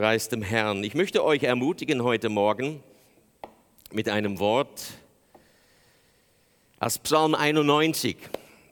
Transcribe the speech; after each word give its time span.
Preis 0.00 0.30
dem 0.30 0.40
Herrn. 0.40 0.82
Ich 0.82 0.94
möchte 0.94 1.22
euch 1.22 1.42
ermutigen 1.42 2.02
heute 2.02 2.30
Morgen 2.30 2.82
mit 3.92 4.08
einem 4.08 4.38
Wort 4.38 4.94
aus 6.78 6.98
Psalm 7.00 7.34
91. 7.34 8.16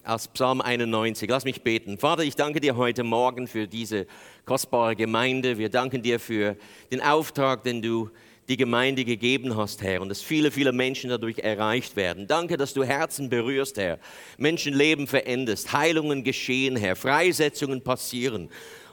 Aus 0.05 0.27
Psalm 0.29 0.63
91. 0.63 1.29
Lass 1.29 1.45
mich 1.45 1.61
beten. 1.61 1.99
Vater, 1.99 2.23
ich 2.23 2.35
danke 2.35 2.63
dir 2.63 2.77
heute 2.77 3.05
Morgen 3.05 3.47
für 3.47 3.69
diese 3.69 4.07
kostbare 4.47 4.97
Gemeinde. 4.97 5.59
Wir 5.59 5.69
danken 5.69 6.01
dir 6.01 6.19
für 6.19 6.57
den 6.91 7.03
Auftrag, 7.03 7.63
den 7.63 7.83
du 7.83 8.09
die 8.49 8.57
Gemeinde 8.57 9.05
gegeben 9.05 9.55
hast, 9.55 9.83
Herr, 9.83 10.01
und 10.01 10.09
dass 10.09 10.23
viele, 10.23 10.51
viele 10.51 10.73
Menschen 10.73 11.11
dadurch 11.11 11.41
erreicht 11.41 11.97
werden. 11.97 12.27
Danke, 12.27 12.57
dass 12.57 12.73
du 12.73 12.83
Herzen 12.85 13.29
berührst, 13.29 13.77
Herr, 13.77 13.99
Menschenleben 14.39 15.07
veränderst, 15.07 15.75
Heilungen 15.75 16.25
geschehen, 16.25 16.77
Herr, 16.77 16.97
Freisetzungen 16.97 17.83
passieren. 17.83 18.49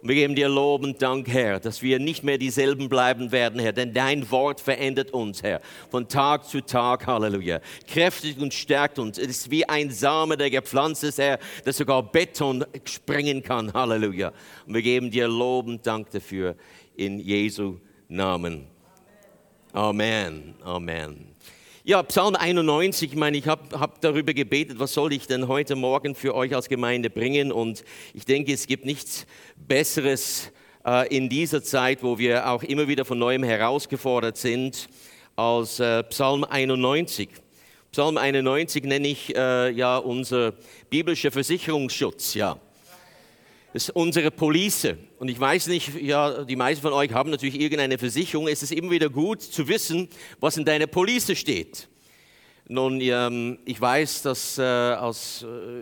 Und 0.06 0.10
wir 0.10 0.18
geben 0.18 0.36
dir 0.36 0.48
Lob 0.50 0.84
und 0.84 1.02
Dank, 1.02 1.28
Herr, 1.30 1.60
dass 1.60 1.82
wir 1.82 1.98
nicht 1.98 2.24
mehr 2.24 2.38
dieselben 2.38 2.90
bleiben 2.90 3.32
werden, 3.32 3.60
Herr, 3.60 3.74
denn 3.74 3.92
dein 3.92 4.30
Wort 4.30 4.62
verändert 4.62 5.10
uns, 5.10 5.42
Herr, 5.42 5.62
von 5.90 6.08
Tag 6.08 6.46
zu 6.46 6.62
Tag, 6.62 7.08
Halleluja. 7.08 7.60
Kräftigt 7.88 8.40
und 8.40 8.54
stärkt 8.54 9.00
uns. 9.00 9.18
Es 9.18 9.30
ist 9.30 9.50
wie 9.50 9.68
ein 9.68 9.90
Same, 9.90 10.38
der 10.38 10.52
gepflanzt 10.52 11.04
ist, 11.04 11.18
Herr, 11.18 11.40
der 11.66 11.74
sogar 11.74 12.04
Beton 12.04 12.64
sprengen 12.84 13.42
kann, 13.42 13.74
Halleluja. 13.74 14.32
Und 14.68 14.76
wir 14.76 14.84
geben 14.84 15.10
dir 15.10 15.28
Lob 15.28 15.66
und 15.66 15.88
Dank 15.88 16.12
dafür 16.12 16.56
in 16.96 17.20
Jesu 17.20 17.80
Namen. 18.08 18.68
Amen, 19.74 20.54
Amen. 20.64 21.35
Ja, 21.88 22.02
Psalm 22.02 22.34
91, 22.34 23.12
ich 23.12 23.16
meine, 23.16 23.38
ich 23.38 23.46
habe 23.46 23.80
hab 23.80 24.02
darüber 24.02 24.34
gebetet, 24.34 24.80
was 24.80 24.92
soll 24.92 25.14
ich 25.14 25.28
denn 25.28 25.48
heute 25.48 25.76
Morgen 25.76 26.16
für 26.16 26.34
euch 26.34 26.56
als 26.56 26.68
Gemeinde 26.68 27.12
bringen? 27.12 27.52
Und 27.52 27.84
ich 28.16 28.26
denke, 28.26 28.52
es 28.54 28.66
gibt 28.66 28.86
nichts 28.86 29.28
Besseres 29.56 30.52
äh, 30.84 31.08
in 31.16 31.30
dieser 31.30 31.62
Zeit, 31.62 32.02
wo 32.02 32.18
wir 32.18 32.50
auch 32.50 32.64
immer 32.64 32.88
wieder 32.88 33.06
von 33.06 33.20
neuem 33.20 33.44
herausgefordert 33.44 34.36
sind, 34.36 34.88
als 35.36 35.80
äh, 35.80 36.02
Psalm 36.06 36.44
91. 36.44 37.30
Psalm 37.92 38.18
91 38.18 38.84
nenne 38.86 39.08
ich 39.08 39.36
äh, 39.36 39.70
ja 39.70 40.00
unser 40.00 40.54
biblischer 40.90 41.30
Versicherungsschutz, 41.30 42.34
ja. 42.34 42.58
Ist 43.76 43.90
unsere 43.90 44.32
Police. 44.32 44.96
Und 45.20 45.28
ich 45.28 45.38
weiß 45.38 45.68
nicht, 45.68 46.02
ja, 46.02 46.46
die 46.46 46.56
meisten 46.56 46.82
von 46.82 46.94
euch 46.94 47.12
haben 47.12 47.30
natürlich 47.30 47.60
irgendeine 47.60 47.98
Versicherung. 47.98 48.48
Es 48.48 48.64
ist 48.64 48.72
immer 48.72 48.90
wieder 48.90 49.10
gut 49.10 49.42
zu 49.42 49.68
wissen, 49.68 50.08
was 50.40 50.56
in 50.56 50.64
deiner 50.64 50.88
Police 50.88 51.38
steht. 51.38 51.90
Nun, 52.70 53.02
ähm, 53.02 53.60
ich 53.66 53.82
weiß, 53.82 54.22
dass 54.22 54.58
äh, 54.58 54.64
äh, 54.64 54.96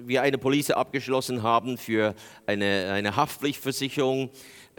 wir 0.08 0.24
eine 0.24 0.40
Police 0.40 0.72
abgeschlossen 0.72 1.44
haben 1.44 1.78
für 1.78 2.16
eine, 2.48 2.90
eine 2.94 3.16
Haftpflichtversicherung, 3.16 4.32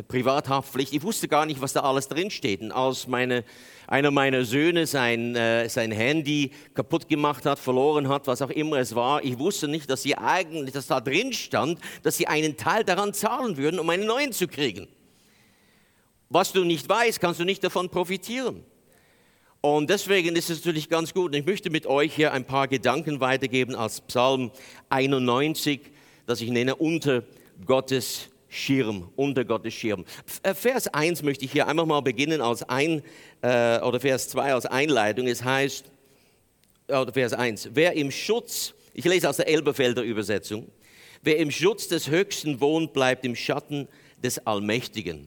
Privathaftpflicht. 0.08 0.92
Ich 0.92 1.02
wusste 1.02 1.28
gar 1.28 1.46
nicht, 1.46 1.60
was 1.60 1.72
da 1.72 1.80
alles 1.80 2.08
drinsteht. 2.08 2.60
Und 2.60 2.72
als 2.72 3.06
meine, 3.06 3.44
einer 3.86 4.10
meiner 4.10 4.44
Söhne 4.44 4.86
sein, 4.86 5.36
äh, 5.36 5.68
sein 5.68 5.92
Handy 5.92 6.50
kaputt 6.74 7.08
gemacht 7.08 7.46
hat, 7.46 7.58
verloren 7.58 8.08
hat, 8.08 8.26
was 8.26 8.42
auch 8.42 8.50
immer 8.50 8.78
es 8.78 8.94
war, 8.94 9.24
ich 9.24 9.38
wusste 9.38 9.68
nicht, 9.68 9.88
dass 9.88 10.02
sie 10.02 10.16
eigentlich, 10.16 10.74
dass 10.74 10.86
da 10.86 11.00
drin 11.00 11.32
stand, 11.32 11.78
dass 12.02 12.16
sie 12.16 12.26
einen 12.26 12.56
Teil 12.56 12.84
daran 12.84 13.14
zahlen 13.14 13.56
würden, 13.56 13.78
um 13.78 13.88
einen 13.90 14.06
neuen 14.06 14.32
zu 14.32 14.48
kriegen. 14.48 14.88
Was 16.28 16.52
du 16.52 16.64
nicht 16.64 16.88
weißt, 16.88 17.20
kannst 17.20 17.38
du 17.38 17.44
nicht 17.44 17.62
davon 17.62 17.88
profitieren. 17.88 18.64
Und 19.60 19.88
deswegen 19.88 20.36
ist 20.36 20.50
es 20.50 20.58
natürlich 20.58 20.90
ganz 20.90 21.14
gut. 21.14 21.26
Und 21.26 21.34
ich 21.34 21.46
möchte 21.46 21.70
mit 21.70 21.86
euch 21.86 22.14
hier 22.14 22.32
ein 22.32 22.44
paar 22.44 22.68
Gedanken 22.68 23.20
weitergeben 23.20 23.74
als 23.74 24.00
Psalm 24.02 24.50
91, 24.90 25.80
das 26.26 26.40
ich 26.40 26.50
nenne 26.50 26.76
unter 26.76 27.22
Gottes 27.64 28.28
Schirm, 28.54 29.10
unter 29.16 29.44
Gottes 29.44 29.74
Schirm. 29.74 30.04
Äh, 30.42 30.54
Vers 30.54 30.86
1 30.88 31.22
möchte 31.22 31.44
ich 31.44 31.52
hier 31.52 31.66
einfach 31.66 31.86
mal 31.86 32.00
beginnen 32.00 32.40
als 32.40 32.62
ein, 32.62 33.02
äh, 33.42 33.80
oder 33.80 33.98
Vers 33.98 34.28
2 34.28 34.54
als 34.54 34.66
Einleitung. 34.66 35.26
Es 35.26 35.42
heißt, 35.42 35.84
oder 36.88 37.12
Vers 37.12 37.32
1, 37.32 37.70
wer 37.72 37.94
im 37.94 38.10
Schutz, 38.10 38.74
ich 38.92 39.04
lese 39.04 39.28
aus 39.28 39.38
der 39.38 39.48
Elberfelder 39.48 40.02
Übersetzung, 40.02 40.68
wer 41.22 41.38
im 41.38 41.50
Schutz 41.50 41.88
des 41.88 42.08
Höchsten 42.08 42.60
wohnt, 42.60 42.92
bleibt 42.92 43.24
im 43.24 43.34
Schatten 43.34 43.88
des 44.22 44.46
Allmächtigen. 44.46 45.26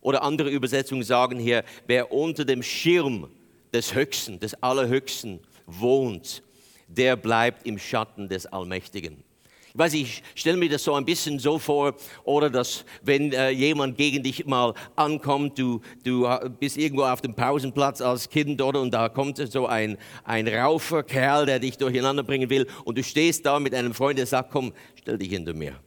Oder 0.00 0.22
andere 0.22 0.48
Übersetzungen 0.48 1.02
sagen 1.02 1.38
hier, 1.38 1.64
wer 1.86 2.10
unter 2.10 2.44
dem 2.44 2.62
Schirm 2.62 3.28
des 3.74 3.94
Höchsten, 3.94 4.40
des 4.40 4.54
Allerhöchsten 4.62 5.40
wohnt, 5.66 6.42
der 6.88 7.16
bleibt 7.16 7.66
im 7.66 7.78
Schatten 7.78 8.28
des 8.28 8.46
Allmächtigen. 8.46 9.24
Ich 9.72 9.78
weiß, 9.78 9.94
ich 9.94 10.22
stelle 10.34 10.58
mir 10.58 10.68
das 10.68 10.84
so 10.84 10.92
ein 10.92 11.06
bisschen 11.06 11.38
so 11.38 11.58
vor, 11.58 11.94
oder 12.24 12.50
dass 12.50 12.84
wenn 13.00 13.32
äh, 13.32 13.48
jemand 13.48 13.96
gegen 13.96 14.22
dich 14.22 14.44
mal 14.44 14.74
ankommt, 14.96 15.58
du, 15.58 15.80
du 16.04 16.28
bist 16.60 16.76
irgendwo 16.76 17.04
auf 17.04 17.22
dem 17.22 17.34
Pausenplatz 17.34 18.02
als 18.02 18.28
Kind, 18.28 18.60
oder? 18.60 18.82
Und 18.82 18.92
da 18.92 19.08
kommt 19.08 19.38
so 19.38 19.66
ein, 19.66 19.96
ein 20.24 20.46
raufer 20.46 21.02
Kerl, 21.02 21.46
der 21.46 21.58
dich 21.58 21.78
durcheinander 21.78 22.22
bringen 22.22 22.50
will, 22.50 22.66
und 22.84 22.98
du 22.98 23.02
stehst 23.02 23.46
da 23.46 23.58
mit 23.60 23.74
einem 23.74 23.94
Freund, 23.94 24.18
der 24.18 24.26
sagt, 24.26 24.50
komm, 24.50 24.74
stell 24.94 25.16
dich 25.16 25.30
hinter 25.30 25.54
mir. 25.54 25.80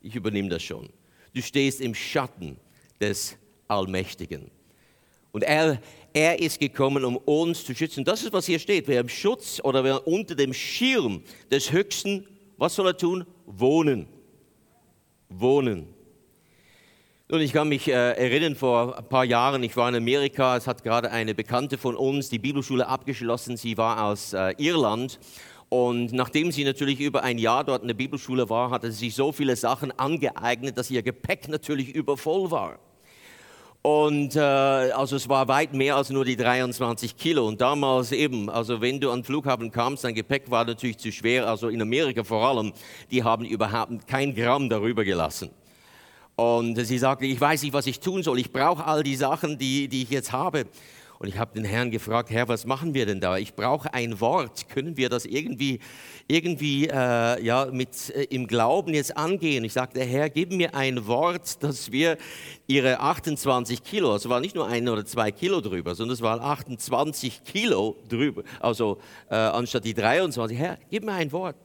Ich 0.00 0.14
übernehme 0.14 0.48
das 0.48 0.62
schon. 0.62 0.88
Du 1.34 1.42
stehst 1.42 1.80
im 1.80 1.92
Schatten 1.92 2.56
des 3.00 3.36
Allmächtigen. 3.66 4.52
Und 5.32 5.42
er, 5.42 5.80
er 6.12 6.38
ist 6.38 6.60
gekommen, 6.60 7.04
um 7.04 7.16
uns 7.16 7.64
zu 7.64 7.74
schützen. 7.74 8.04
Das 8.04 8.22
ist, 8.22 8.32
was 8.32 8.46
hier 8.46 8.60
steht. 8.60 8.86
Wer 8.86 9.00
im 9.00 9.08
Schutz 9.08 9.60
oder 9.64 9.82
wer 9.82 10.06
unter 10.06 10.36
dem 10.36 10.54
Schirm 10.54 11.24
des 11.50 11.72
Höchsten 11.72 12.28
was 12.56 12.74
soll 12.74 12.86
er 12.86 12.96
tun? 12.96 13.26
Wohnen. 13.46 14.06
Wohnen. 15.28 15.94
Nun, 17.28 17.40
ich 17.40 17.52
kann 17.52 17.68
mich 17.68 17.88
äh, 17.88 17.92
erinnern, 17.92 18.54
vor 18.54 18.98
ein 18.98 19.08
paar 19.08 19.24
Jahren, 19.24 19.62
ich 19.62 19.76
war 19.76 19.88
in 19.88 19.94
Amerika, 19.94 20.56
es 20.56 20.66
hat 20.66 20.84
gerade 20.84 21.10
eine 21.10 21.34
Bekannte 21.34 21.78
von 21.78 21.96
uns 21.96 22.28
die 22.28 22.38
Bibelschule 22.38 22.86
abgeschlossen, 22.86 23.56
sie 23.56 23.78
war 23.78 24.04
aus 24.04 24.34
äh, 24.34 24.54
Irland 24.58 25.18
und 25.70 26.12
nachdem 26.12 26.52
sie 26.52 26.64
natürlich 26.64 27.00
über 27.00 27.24
ein 27.24 27.38
Jahr 27.38 27.64
dort 27.64 27.82
in 27.82 27.88
der 27.88 27.94
Bibelschule 27.94 28.48
war, 28.50 28.70
hatte 28.70 28.92
sie 28.92 29.06
sich 29.06 29.14
so 29.14 29.32
viele 29.32 29.56
Sachen 29.56 29.90
angeeignet, 29.90 30.76
dass 30.76 30.90
ihr 30.90 31.02
Gepäck 31.02 31.48
natürlich 31.48 31.94
übervoll 31.94 32.50
war. 32.50 32.78
Und 33.86 34.34
äh, 34.34 34.40
also 34.40 35.16
es 35.16 35.28
war 35.28 35.46
weit 35.46 35.74
mehr 35.74 35.96
als 35.96 36.08
nur 36.08 36.24
die 36.24 36.36
23 36.36 37.18
Kilo. 37.18 37.46
Und 37.46 37.60
damals 37.60 38.12
eben, 38.12 38.48
also 38.48 38.80
wenn 38.80 38.98
du 38.98 39.10
an 39.10 39.18
den 39.18 39.24
Flughafen 39.24 39.70
kamst, 39.70 40.04
dein 40.04 40.14
Gepäck 40.14 40.50
war 40.50 40.64
natürlich 40.64 40.96
zu 40.96 41.12
schwer. 41.12 41.46
Also 41.46 41.68
in 41.68 41.82
Amerika 41.82 42.24
vor 42.24 42.48
allem, 42.48 42.72
die 43.10 43.22
haben 43.22 43.44
überhaupt 43.44 44.06
kein 44.06 44.34
Gramm 44.34 44.70
darüber 44.70 45.04
gelassen. 45.04 45.50
Und 46.34 46.76
sie 46.76 46.96
sagte, 46.96 47.26
ich 47.26 47.38
weiß 47.38 47.62
nicht, 47.62 47.74
was 47.74 47.86
ich 47.86 48.00
tun 48.00 48.22
soll. 48.22 48.38
Ich 48.38 48.52
brauche 48.52 48.86
all 48.86 49.02
die 49.02 49.16
Sachen, 49.16 49.58
die, 49.58 49.86
die 49.86 50.04
ich 50.04 50.10
jetzt 50.10 50.32
habe. 50.32 50.64
Und 51.18 51.28
ich 51.28 51.38
habe 51.38 51.54
den 51.54 51.64
Herrn 51.64 51.90
gefragt, 51.90 52.30
Herr, 52.30 52.48
was 52.48 52.66
machen 52.66 52.94
wir 52.94 53.06
denn 53.06 53.20
da? 53.20 53.38
Ich 53.38 53.54
brauche 53.54 53.92
ein 53.94 54.20
Wort. 54.20 54.68
Können 54.68 54.96
wir 54.96 55.08
das 55.08 55.24
irgendwie, 55.24 55.80
irgendwie 56.28 56.88
äh, 56.88 57.42
ja, 57.42 57.66
mit, 57.70 58.10
äh, 58.10 58.24
im 58.24 58.46
Glauben 58.46 58.94
jetzt 58.94 59.16
angehen? 59.16 59.64
Ich 59.64 59.72
sagte, 59.72 60.02
Herr, 60.02 60.28
gib 60.30 60.52
mir 60.52 60.74
ein 60.74 61.06
Wort, 61.06 61.62
dass 61.62 61.92
wir 61.92 62.18
ihre 62.66 63.00
28 63.00 63.82
Kilo, 63.82 64.12
also 64.12 64.28
war 64.28 64.40
nicht 64.40 64.54
nur 64.54 64.66
ein 64.66 64.88
oder 64.88 65.04
zwei 65.04 65.30
Kilo 65.30 65.60
drüber, 65.60 65.94
sondern 65.94 66.14
es 66.14 66.22
waren 66.22 66.40
28 66.40 67.44
Kilo 67.44 67.96
drüber, 68.08 68.42
also 68.60 68.98
äh, 69.28 69.34
anstatt 69.34 69.84
die 69.84 69.94
23. 69.94 70.58
Herr, 70.58 70.78
gib 70.90 71.04
mir 71.04 71.12
ein 71.12 71.30
Wort. 71.32 71.56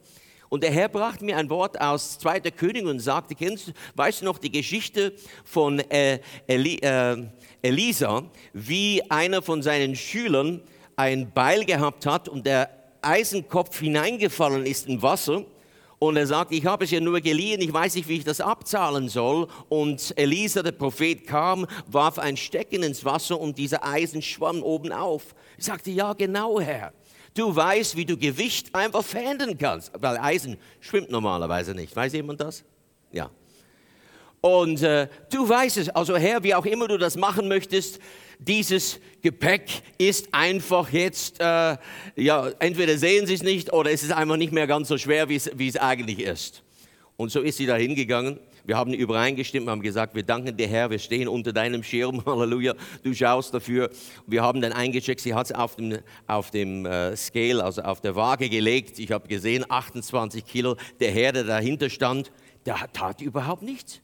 Und 0.50 0.64
der 0.64 0.72
Herr 0.72 0.88
brachte 0.88 1.24
mir 1.24 1.36
ein 1.36 1.48
Wort 1.48 1.80
aus 1.80 2.18
2. 2.18 2.40
König 2.50 2.84
und 2.84 2.98
sagte, 2.98 3.36
kennst, 3.36 3.72
weißt 3.94 4.20
du 4.20 4.24
noch 4.24 4.36
die 4.36 4.50
Geschichte 4.50 5.14
von 5.44 5.78
äh, 5.78 6.18
Eli, 6.48 6.74
äh, 6.82 7.16
Elisa, 7.62 8.24
wie 8.52 9.00
einer 9.08 9.42
von 9.42 9.62
seinen 9.62 9.94
Schülern 9.94 10.60
ein 10.96 11.30
Beil 11.32 11.64
gehabt 11.64 12.04
hat 12.04 12.28
und 12.28 12.46
der 12.46 12.68
Eisenkopf 13.00 13.78
hineingefallen 13.78 14.66
ist 14.66 14.88
im 14.88 15.00
Wasser. 15.02 15.44
Und 16.00 16.16
er 16.16 16.26
sagt, 16.26 16.50
ich 16.50 16.66
habe 16.66 16.84
es 16.84 16.90
ja 16.90 16.98
nur 16.98 17.20
geliehen, 17.20 17.60
ich 17.60 17.72
weiß 17.72 17.94
nicht, 17.94 18.08
wie 18.08 18.16
ich 18.16 18.24
das 18.24 18.40
abzahlen 18.40 19.08
soll. 19.08 19.46
Und 19.68 20.12
Elisa, 20.18 20.64
der 20.64 20.72
Prophet, 20.72 21.28
kam, 21.28 21.64
warf 21.86 22.18
ein 22.18 22.36
Stecken 22.36 22.82
ins 22.82 23.04
Wasser 23.04 23.38
und 23.38 23.56
dieser 23.56 23.86
Eisen 23.86 24.20
schwamm 24.20 24.64
oben 24.64 24.90
auf. 24.90 25.32
Ich 25.56 25.66
sagte, 25.66 25.92
ja, 25.92 26.12
genau, 26.14 26.58
Herr. 26.58 26.92
Du 27.34 27.54
weißt, 27.54 27.96
wie 27.96 28.04
du 28.04 28.16
Gewicht 28.16 28.74
einfach 28.74 29.04
verändern 29.04 29.56
kannst, 29.56 29.92
weil 30.00 30.18
Eisen 30.18 30.56
schwimmt 30.80 31.10
normalerweise 31.10 31.74
nicht. 31.74 31.94
Weiß 31.94 32.12
jemand 32.12 32.40
das? 32.40 32.64
Ja. 33.12 33.30
Und 34.40 34.82
äh, 34.82 35.08
du 35.30 35.48
weißt 35.48 35.76
es, 35.76 35.88
also 35.90 36.16
Herr, 36.16 36.42
wie 36.42 36.54
auch 36.54 36.64
immer 36.64 36.88
du 36.88 36.96
das 36.96 37.16
machen 37.16 37.46
möchtest, 37.46 38.00
dieses 38.38 38.98
Gepäck 39.20 39.82
ist 39.98 40.32
einfach 40.32 40.90
jetzt, 40.90 41.40
äh, 41.40 41.76
ja, 42.16 42.48
entweder 42.58 42.96
sehen 42.96 43.26
sie 43.26 43.34
es 43.34 43.42
nicht 43.42 43.72
oder 43.72 43.92
es 43.92 44.02
ist 44.02 44.12
einfach 44.12 44.36
nicht 44.36 44.52
mehr 44.52 44.66
ganz 44.66 44.88
so 44.88 44.96
schwer, 44.96 45.28
wie 45.28 45.36
es 45.36 45.76
eigentlich 45.76 46.20
ist. 46.20 46.62
Und 47.16 47.30
so 47.30 47.42
ist 47.42 47.58
sie 47.58 47.66
da 47.66 47.76
hingegangen. 47.76 48.40
Wir 48.70 48.76
haben 48.76 48.94
übereingestimmt, 48.94 49.68
haben 49.68 49.82
gesagt, 49.82 50.14
wir 50.14 50.22
danken 50.22 50.56
dir 50.56 50.68
Herr, 50.68 50.90
wir 50.90 51.00
stehen 51.00 51.26
unter 51.26 51.52
deinem 51.52 51.82
Schirm, 51.82 52.24
Halleluja, 52.24 52.76
du 53.02 53.12
schaust 53.12 53.52
dafür. 53.52 53.90
Wir 54.28 54.44
haben 54.44 54.60
dann 54.60 54.72
eingecheckt, 54.72 55.20
sie 55.22 55.34
hat 55.34 55.46
es 55.46 55.52
auf 55.52 55.74
dem, 55.74 55.98
auf 56.28 56.52
dem 56.52 56.86
äh, 56.86 57.16
Scale, 57.16 57.64
also 57.64 57.82
auf 57.82 58.00
der 58.00 58.14
Waage 58.14 58.48
gelegt. 58.48 59.00
Ich 59.00 59.10
habe 59.10 59.26
gesehen, 59.26 59.64
28 59.68 60.44
Kilo. 60.44 60.76
Der 61.00 61.10
Herr, 61.10 61.32
der 61.32 61.42
dahinter 61.42 61.90
stand, 61.90 62.30
der 62.64 62.76
tat 62.92 63.20
überhaupt 63.20 63.62
nichts. 63.62 64.02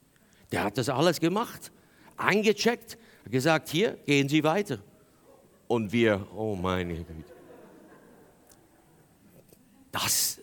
Der 0.50 0.64
hat 0.64 0.78
das 0.78 0.88
alles 0.88 1.20
gemacht, 1.20 1.70
eingecheckt, 2.16 2.98
gesagt, 3.30 3.68
hier, 3.68 3.96
gehen 4.04 4.28
Sie 4.28 4.42
weiter. 4.42 4.80
Und 5.68 5.92
wir, 5.92 6.26
oh 6.34 6.56
meine 6.56 6.94
Güte. 6.94 7.14
Das, 9.92 10.40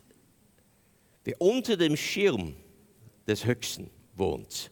wer 1.25 1.41
unter 1.41 1.75
dem 1.75 1.97
Schirm 1.97 2.55
des 3.27 3.45
Höchsten 3.45 3.89
wohnt. 4.15 4.71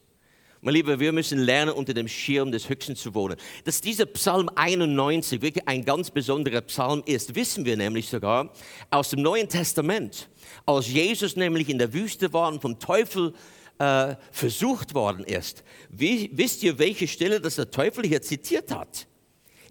Mein 0.63 0.75
Lieber, 0.75 0.99
wir 0.99 1.11
müssen 1.11 1.39
lernen, 1.39 1.71
unter 1.71 1.95
dem 1.95 2.07
Schirm 2.07 2.51
des 2.51 2.69
Höchsten 2.69 2.95
zu 2.95 3.15
wohnen. 3.15 3.35
Dass 3.63 3.81
dieser 3.81 4.05
Psalm 4.05 4.47
91 4.53 5.41
wirklich 5.41 5.67
ein 5.67 5.83
ganz 5.83 6.11
besonderer 6.11 6.61
Psalm 6.61 7.01
ist, 7.07 7.33
wissen 7.33 7.65
wir 7.65 7.75
nämlich 7.75 8.07
sogar 8.07 8.53
aus 8.91 9.09
dem 9.09 9.23
Neuen 9.23 9.49
Testament. 9.49 10.29
Als 10.67 10.87
Jesus 10.87 11.35
nämlich 11.35 11.67
in 11.67 11.79
der 11.79 11.91
Wüste 11.93 12.31
war 12.31 12.47
und 12.47 12.61
vom 12.61 12.77
Teufel 12.77 13.33
äh, 13.79 14.15
versucht 14.31 14.93
worden 14.93 15.25
ist. 15.25 15.63
Wie, 15.89 16.29
wisst 16.33 16.61
ihr, 16.61 16.77
welche 16.77 17.07
Stelle 17.07 17.41
das 17.41 17.55
der 17.55 17.71
Teufel 17.71 18.05
hier 18.05 18.21
zitiert 18.21 18.69
hat? 18.69 19.07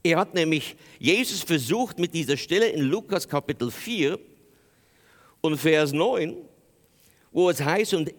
Er 0.03 0.19
hat 0.19 0.35
nämlich 0.35 0.75
Jesus 0.99 1.43
versucht 1.43 2.01
mit 2.01 2.15
dieser 2.15 2.37
Stelle 2.37 2.67
in 2.67 2.81
Lukas 2.81 3.29
Kapitel 3.29 3.71
4 3.71 4.19
und 5.41 5.57
Vers 5.57 5.93
9, 5.93 6.37
wo 7.31 7.49
es 7.49 7.63
heißt, 7.63 7.95
und 7.95 8.13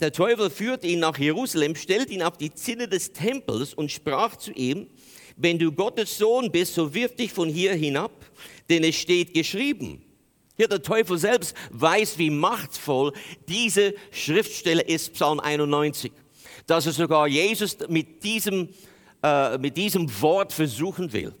der 0.00 0.12
Teufel 0.12 0.50
führte 0.50 0.86
ihn 0.86 1.00
nach 1.00 1.18
Jerusalem, 1.18 1.74
stellte 1.74 2.12
ihn 2.12 2.22
auf 2.22 2.36
die 2.36 2.54
Zinne 2.54 2.88
des 2.88 3.12
Tempels 3.12 3.74
und 3.74 3.90
sprach 3.90 4.36
zu 4.36 4.52
ihm, 4.52 4.86
wenn 5.36 5.58
du 5.58 5.72
Gottes 5.72 6.18
Sohn 6.18 6.50
bist, 6.50 6.74
so 6.74 6.94
wirf 6.94 7.14
dich 7.16 7.32
von 7.32 7.48
hier 7.48 7.74
hinab, 7.74 8.12
denn 8.68 8.84
es 8.84 8.96
steht 8.96 9.34
geschrieben. 9.34 10.02
Hier 10.56 10.68
der 10.68 10.82
Teufel 10.82 11.18
selbst 11.18 11.54
weiß, 11.70 12.18
wie 12.18 12.30
machtvoll 12.30 13.12
diese 13.46 13.94
Schriftstelle 14.10 14.82
ist, 14.82 15.12
Psalm 15.14 15.38
91, 15.38 16.10
dass 16.66 16.86
er 16.86 16.92
sogar 16.92 17.28
Jesus 17.28 17.76
mit 17.88 18.24
diesem, 18.24 18.68
äh, 19.22 19.56
mit 19.58 19.76
diesem 19.76 20.08
Wort 20.20 20.52
versuchen 20.52 21.12
will. 21.12 21.32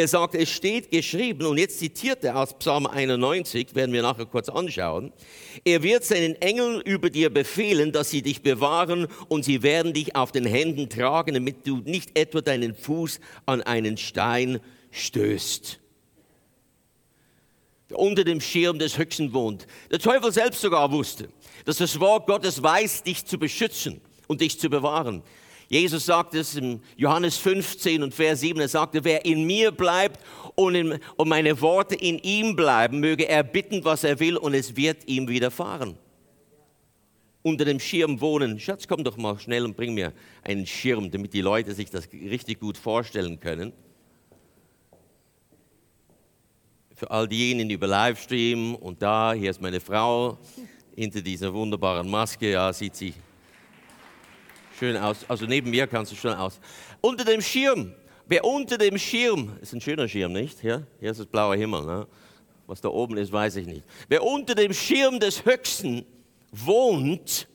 Er 0.00 0.08
sagt, 0.08 0.34
es 0.34 0.48
steht 0.48 0.90
geschrieben, 0.90 1.44
und 1.44 1.58
jetzt 1.58 1.78
zitiert 1.78 2.24
er 2.24 2.36
aus 2.36 2.54
Psalm 2.58 2.86
91, 2.86 3.74
werden 3.74 3.92
wir 3.92 4.00
nachher 4.00 4.24
kurz 4.24 4.48
anschauen. 4.48 5.12
Er 5.62 5.82
wird 5.82 6.04
seinen 6.04 6.40
Engeln 6.40 6.80
über 6.80 7.10
dir 7.10 7.28
befehlen, 7.28 7.92
dass 7.92 8.08
sie 8.08 8.22
dich 8.22 8.40
bewahren 8.40 9.08
und 9.28 9.44
sie 9.44 9.62
werden 9.62 9.92
dich 9.92 10.16
auf 10.16 10.32
den 10.32 10.46
Händen 10.46 10.88
tragen, 10.88 11.34
damit 11.34 11.66
du 11.66 11.82
nicht 11.84 12.18
etwa 12.18 12.40
deinen 12.40 12.74
Fuß 12.74 13.20
an 13.44 13.60
einen 13.60 13.98
Stein 13.98 14.60
stößt. 14.90 15.78
Der 17.90 17.98
unter 17.98 18.24
dem 18.24 18.40
Schirm 18.40 18.78
des 18.78 18.96
Höchsten 18.96 19.34
wohnt. 19.34 19.66
Der 19.90 19.98
Teufel 19.98 20.32
selbst 20.32 20.62
sogar 20.62 20.90
wusste, 20.92 21.28
dass 21.66 21.76
das 21.76 22.00
Wort 22.00 22.26
Gottes 22.26 22.62
weiß, 22.62 23.02
dich 23.02 23.26
zu 23.26 23.38
beschützen 23.38 24.00
und 24.28 24.40
dich 24.40 24.58
zu 24.58 24.70
bewahren. 24.70 25.22
Jesus 25.70 26.04
sagt 26.04 26.34
es 26.34 26.56
in 26.56 26.82
Johannes 26.96 27.36
15 27.36 28.02
und 28.02 28.12
Vers 28.12 28.40
7, 28.40 28.60
er 28.60 28.66
sagte, 28.66 29.04
wer 29.04 29.24
in 29.24 29.44
mir 29.44 29.70
bleibt 29.70 30.18
und, 30.56 30.74
in, 30.74 30.98
und 31.16 31.28
meine 31.28 31.60
Worte 31.60 31.94
in 31.94 32.18
ihm 32.18 32.56
bleiben, 32.56 32.98
möge 32.98 33.28
er 33.28 33.44
bitten, 33.44 33.84
was 33.84 34.02
er 34.02 34.18
will 34.18 34.36
und 34.36 34.52
es 34.54 34.74
wird 34.74 35.06
ihm 35.06 35.28
widerfahren. 35.28 35.96
Unter 37.42 37.64
dem 37.64 37.78
Schirm 37.78 38.20
wohnen. 38.20 38.58
Schatz, 38.58 38.88
komm 38.88 39.04
doch 39.04 39.16
mal 39.16 39.38
schnell 39.38 39.64
und 39.64 39.76
bring 39.76 39.94
mir 39.94 40.12
einen 40.42 40.66
Schirm, 40.66 41.08
damit 41.08 41.34
die 41.34 41.40
Leute 41.40 41.72
sich 41.72 41.88
das 41.88 42.08
richtig 42.12 42.58
gut 42.58 42.76
vorstellen 42.76 43.38
können. 43.38 43.72
Für 46.96 47.12
all 47.12 47.28
diejenigen 47.28 47.70
über 47.70 47.86
Livestream 47.86 48.74
und 48.74 49.00
da, 49.00 49.34
hier 49.34 49.50
ist 49.50 49.62
meine 49.62 49.78
Frau 49.78 50.36
hinter 50.96 51.20
dieser 51.20 51.54
wunderbaren 51.54 52.10
Maske, 52.10 52.50
ja, 52.50 52.72
sieht 52.72 52.96
sie 52.96 53.14
schön 54.80 54.96
aus. 54.96 55.18
Also 55.28 55.44
neben 55.44 55.70
mir 55.70 55.86
kannst 55.86 56.10
du 56.10 56.16
schon 56.16 56.32
aus. 56.32 56.58
Unter 57.02 57.24
dem 57.24 57.42
Schirm. 57.42 57.92
Wer 58.26 58.44
unter 58.44 58.78
dem 58.78 58.96
Schirm, 58.96 59.58
ist 59.60 59.74
ein 59.74 59.80
schöner 59.80 60.08
Schirm, 60.08 60.32
nicht? 60.32 60.62
Ja? 60.62 60.82
Hier 61.00 61.10
ist 61.10 61.20
das 61.20 61.26
blaue 61.26 61.56
Himmel. 61.56 61.84
Ne? 61.84 62.06
Was 62.66 62.80
da 62.80 62.88
oben 62.88 63.18
ist, 63.18 63.30
weiß 63.30 63.56
ich 63.56 63.66
nicht. 63.66 63.82
Wer 64.08 64.22
unter 64.22 64.54
dem 64.54 64.72
Schirm 64.72 65.20
des 65.20 65.44
Höchsten 65.44 66.06
wohnt, 66.50 67.46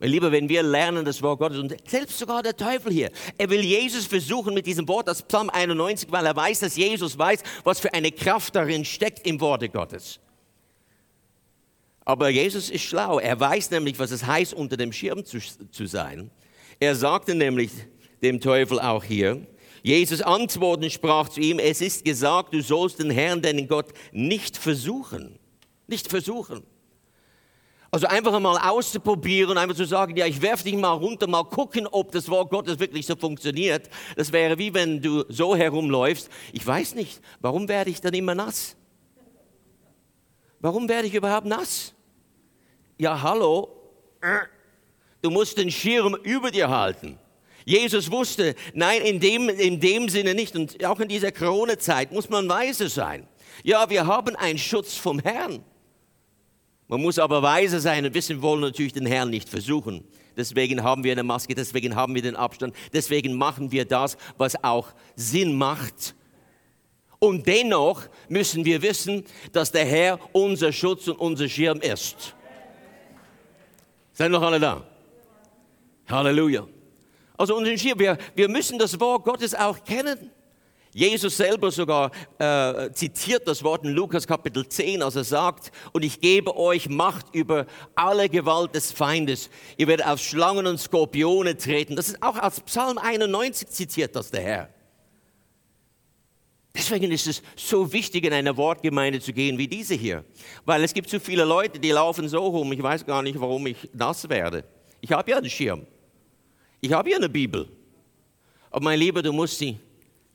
mein 0.00 0.10
Lieber, 0.10 0.32
wenn 0.32 0.48
wir 0.48 0.62
lernen 0.62 1.04
das 1.04 1.22
Wort 1.22 1.38
Gottes, 1.38 1.58
und 1.58 1.76
selbst 1.88 2.18
sogar 2.18 2.42
der 2.42 2.56
Teufel 2.56 2.92
hier, 2.92 3.10
er 3.38 3.48
will 3.48 3.60
Jesus 3.60 4.06
versuchen 4.06 4.54
mit 4.54 4.66
diesem 4.66 4.88
Wort, 4.88 5.06
das 5.06 5.22
Psalm 5.22 5.50
91, 5.50 6.10
weil 6.10 6.26
er 6.26 6.34
weiß, 6.34 6.60
dass 6.60 6.76
Jesus 6.76 7.16
weiß, 7.16 7.42
was 7.62 7.78
für 7.78 7.94
eine 7.94 8.10
Kraft 8.10 8.56
darin 8.56 8.84
steckt 8.84 9.24
im 9.26 9.40
Worte 9.40 9.68
Gottes. 9.68 10.18
Aber 12.04 12.28
Jesus 12.28 12.70
ist 12.70 12.82
schlau. 12.82 13.18
Er 13.18 13.38
weiß 13.38 13.70
nämlich, 13.70 13.98
was 13.98 14.10
es 14.10 14.26
heißt, 14.26 14.54
unter 14.54 14.76
dem 14.76 14.92
Schirm 14.92 15.24
zu, 15.24 15.38
zu 15.70 15.86
sein. 15.86 16.30
Er 16.80 16.94
sagte 16.94 17.34
nämlich 17.34 17.70
dem 18.22 18.40
Teufel 18.40 18.80
auch 18.80 19.04
hier, 19.04 19.46
Jesus 19.82 20.22
antwortend 20.22 20.92
sprach 20.92 21.28
zu 21.28 21.40
ihm, 21.40 21.58
es 21.58 21.82
ist 21.82 22.04
gesagt, 22.04 22.54
du 22.54 22.62
sollst 22.62 22.98
den 23.00 23.10
Herrn, 23.10 23.42
deinen 23.42 23.68
Gott, 23.68 23.92
nicht 24.12 24.56
versuchen. 24.56 25.38
Nicht 25.86 26.08
versuchen. 26.08 26.62
Also 27.90 28.06
einfach 28.06 28.32
einmal 28.32 28.58
auszuprobieren, 28.58 29.56
einfach 29.56 29.76
zu 29.76 29.84
sagen, 29.84 30.16
ja, 30.16 30.26
ich 30.26 30.42
werfe 30.42 30.64
dich 30.64 30.74
mal 30.74 30.94
runter, 30.94 31.28
mal 31.28 31.44
gucken, 31.44 31.86
ob 31.86 32.10
das 32.12 32.28
Wort 32.28 32.50
Gottes 32.50 32.78
wirklich 32.80 33.06
so 33.06 33.14
funktioniert. 33.14 33.88
Das 34.16 34.32
wäre 34.32 34.58
wie 34.58 34.74
wenn 34.74 35.00
du 35.00 35.24
so 35.28 35.54
herumläufst. 35.54 36.28
Ich 36.52 36.66
weiß 36.66 36.94
nicht, 36.96 37.20
warum 37.40 37.68
werde 37.68 37.90
ich 37.90 38.00
dann 38.00 38.14
immer 38.14 38.34
nass? 38.34 38.76
Warum 40.60 40.88
werde 40.88 41.06
ich 41.06 41.14
überhaupt 41.14 41.46
nass? 41.46 41.93
Ja 42.98 43.20
hallo, 43.20 43.68
du 45.22 45.30
musst 45.30 45.58
den 45.58 45.70
Schirm 45.70 46.14
über 46.22 46.50
dir 46.50 46.68
halten. 46.68 47.18
Jesus 47.64 48.10
wusste, 48.10 48.54
nein, 48.74 49.00
in 49.02 49.20
dem, 49.20 49.48
in 49.48 49.80
dem 49.80 50.08
Sinne 50.08 50.34
nicht. 50.34 50.54
Und 50.54 50.84
auch 50.84 51.00
in 51.00 51.08
dieser 51.08 51.32
Corona-Zeit 51.32 52.12
muss 52.12 52.28
man 52.28 52.48
weise 52.48 52.88
sein. 52.88 53.26
Ja, 53.62 53.88
wir 53.88 54.06
haben 54.06 54.36
einen 54.36 54.58
Schutz 54.58 54.96
vom 54.96 55.18
Herrn. 55.18 55.64
Man 56.88 57.00
muss 57.00 57.18
aber 57.18 57.42
weise 57.42 57.80
sein 57.80 58.04
und 58.04 58.12
wissen, 58.12 58.42
wollen 58.42 58.60
natürlich 58.60 58.92
den 58.92 59.06
Herrn 59.06 59.30
nicht 59.30 59.48
versuchen. 59.48 60.04
Deswegen 60.36 60.82
haben 60.82 61.04
wir 61.04 61.12
eine 61.12 61.22
Maske, 61.22 61.54
deswegen 61.54 61.94
haben 61.94 62.14
wir 62.14 62.22
den 62.22 62.36
Abstand, 62.36 62.74
deswegen 62.92 63.34
machen 63.34 63.70
wir 63.72 63.84
das, 63.84 64.16
was 64.36 64.62
auch 64.62 64.92
Sinn 65.14 65.56
macht. 65.56 66.14
Und 67.20 67.46
dennoch 67.46 68.02
müssen 68.28 68.64
wir 68.64 68.82
wissen, 68.82 69.24
dass 69.52 69.72
der 69.72 69.86
Herr 69.86 70.18
unser 70.32 70.72
Schutz 70.72 71.08
und 71.08 71.18
unser 71.18 71.48
Schirm 71.48 71.80
ist. 71.80 72.34
Seid 74.14 74.30
noch 74.30 74.42
alle 74.42 74.60
da? 74.60 74.82
Halleluja. 76.08 76.66
Also 77.36 77.56
und 77.56 77.66
hier, 77.66 77.98
wir, 77.98 78.16
wir 78.34 78.48
müssen 78.48 78.78
das 78.78 78.98
Wort 79.00 79.24
Gottes 79.24 79.54
auch 79.54 79.82
kennen. 79.82 80.30
Jesus 80.92 81.36
selber 81.36 81.72
sogar 81.72 82.12
äh, 82.38 82.92
zitiert 82.92 83.48
das 83.48 83.64
Wort 83.64 83.82
in 83.82 83.90
Lukas 83.90 84.28
Kapitel 84.28 84.68
10, 84.68 85.02
als 85.02 85.16
er 85.16 85.24
sagt, 85.24 85.72
und 85.92 86.04
ich 86.04 86.20
gebe 86.20 86.56
euch 86.56 86.88
Macht 86.88 87.34
über 87.34 87.66
alle 87.96 88.28
Gewalt 88.28 88.76
des 88.76 88.92
Feindes. 88.92 89.50
Ihr 89.76 89.88
werdet 89.88 90.06
auf 90.06 90.20
Schlangen 90.20 90.68
und 90.68 90.78
Skorpione 90.78 91.56
treten. 91.56 91.96
Das 91.96 92.06
ist 92.06 92.22
auch 92.22 92.38
aus 92.40 92.60
Psalm 92.60 92.98
91 92.98 93.68
zitiert 93.68 94.14
das 94.14 94.30
der 94.30 94.42
Herr. 94.42 94.73
Deswegen 96.76 97.12
ist 97.12 97.28
es 97.28 97.42
so 97.54 97.92
wichtig, 97.92 98.24
in 98.24 98.32
eine 98.32 98.56
Wortgemeinde 98.56 99.20
zu 99.20 99.32
gehen 99.32 99.56
wie 99.58 99.68
diese 99.68 99.94
hier. 99.94 100.24
Weil 100.64 100.82
es 100.82 100.92
gibt 100.92 101.08
so 101.08 101.20
viele 101.20 101.44
Leute, 101.44 101.78
die 101.78 101.90
laufen 101.92 102.28
so 102.28 102.44
rum, 102.44 102.72
ich 102.72 102.82
weiß 102.82 103.06
gar 103.06 103.22
nicht, 103.22 103.40
warum 103.40 103.66
ich 103.68 103.76
nass 103.92 104.28
werde. 104.28 104.64
Ich 105.00 105.12
habe 105.12 105.30
ja 105.30 105.36
einen 105.36 105.48
Schirm. 105.48 105.86
Ich 106.80 106.92
habe 106.92 107.10
ja 107.10 107.16
eine 107.16 107.28
Bibel. 107.28 107.68
Aber 108.70 108.82
mein 108.82 108.98
Lieber, 108.98 109.22
du 109.22 109.32
musst 109.32 109.58
sie 109.58 109.78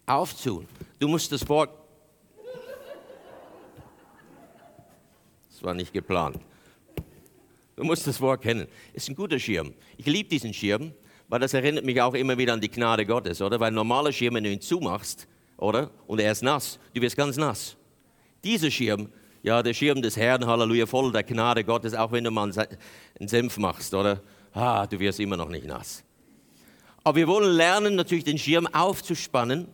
auftun. 0.06 0.66
Du 0.98 1.10
musst 1.10 1.30
das 1.32 1.48
Wort. 1.50 1.72
Das 5.52 5.62
war 5.62 5.74
nicht 5.74 5.92
geplant. 5.92 6.40
Du 7.76 7.84
musst 7.84 8.08
das 8.08 8.22
Wort 8.22 8.42
kennen. 8.42 8.66
Es 8.94 9.04
ist 9.04 9.10
ein 9.10 9.16
guter 9.16 9.40
Schirm. 9.40 9.74
Ich 9.98 10.06
liebe 10.06 10.30
diesen 10.30 10.54
Schirm, 10.54 10.94
weil 11.28 11.42
das 11.42 11.54
erinnert 11.54 11.84
mich 11.84 12.02
auch 12.02 12.14
immer 12.14 12.38
wieder 12.38 12.54
an 12.54 12.62
die 12.62 12.70
Gnade 12.70 13.06
Gottes, 13.06 13.42
oder? 13.42 13.60
Weil 13.60 13.72
ein 13.72 13.76
normaler 13.76 14.14
Schirm, 14.14 14.36
wenn 14.36 14.46
du 14.46 14.52
ihn 14.52 14.62
zumachst, 14.62 15.28
oder? 15.60 15.92
Und 16.08 16.20
er 16.20 16.32
ist 16.32 16.42
nass. 16.42 16.80
Du 16.94 17.02
wirst 17.02 17.16
ganz 17.16 17.38
nass. 17.38 17.76
Dieser 18.44 18.72
Schirm, 18.72 19.10
ja, 19.44 19.62
der 19.62 19.74
Schirm 19.74 20.02
des 20.02 20.18
Herrn, 20.18 20.46
Halleluja, 20.46 20.86
voll 20.86 21.12
der 21.12 21.24
Gnade 21.24 21.64
Gottes, 21.64 21.94
auch 21.94 22.12
wenn 22.12 22.24
du 22.24 22.32
mal 22.32 22.52
einen 22.52 23.28
Senf 23.28 23.58
machst, 23.58 23.94
oder? 23.94 24.22
Ah, 24.54 24.88
du 24.88 25.00
wirst 25.00 25.20
immer 25.20 25.38
noch 25.38 25.50
nicht 25.50 25.66
nass. 25.66 26.04
Aber 27.04 27.16
wir 27.16 27.28
wollen 27.28 27.52
lernen, 27.54 27.96
natürlich 27.96 28.24
den 28.24 28.38
Schirm 28.38 28.68
aufzuspannen 28.68 29.68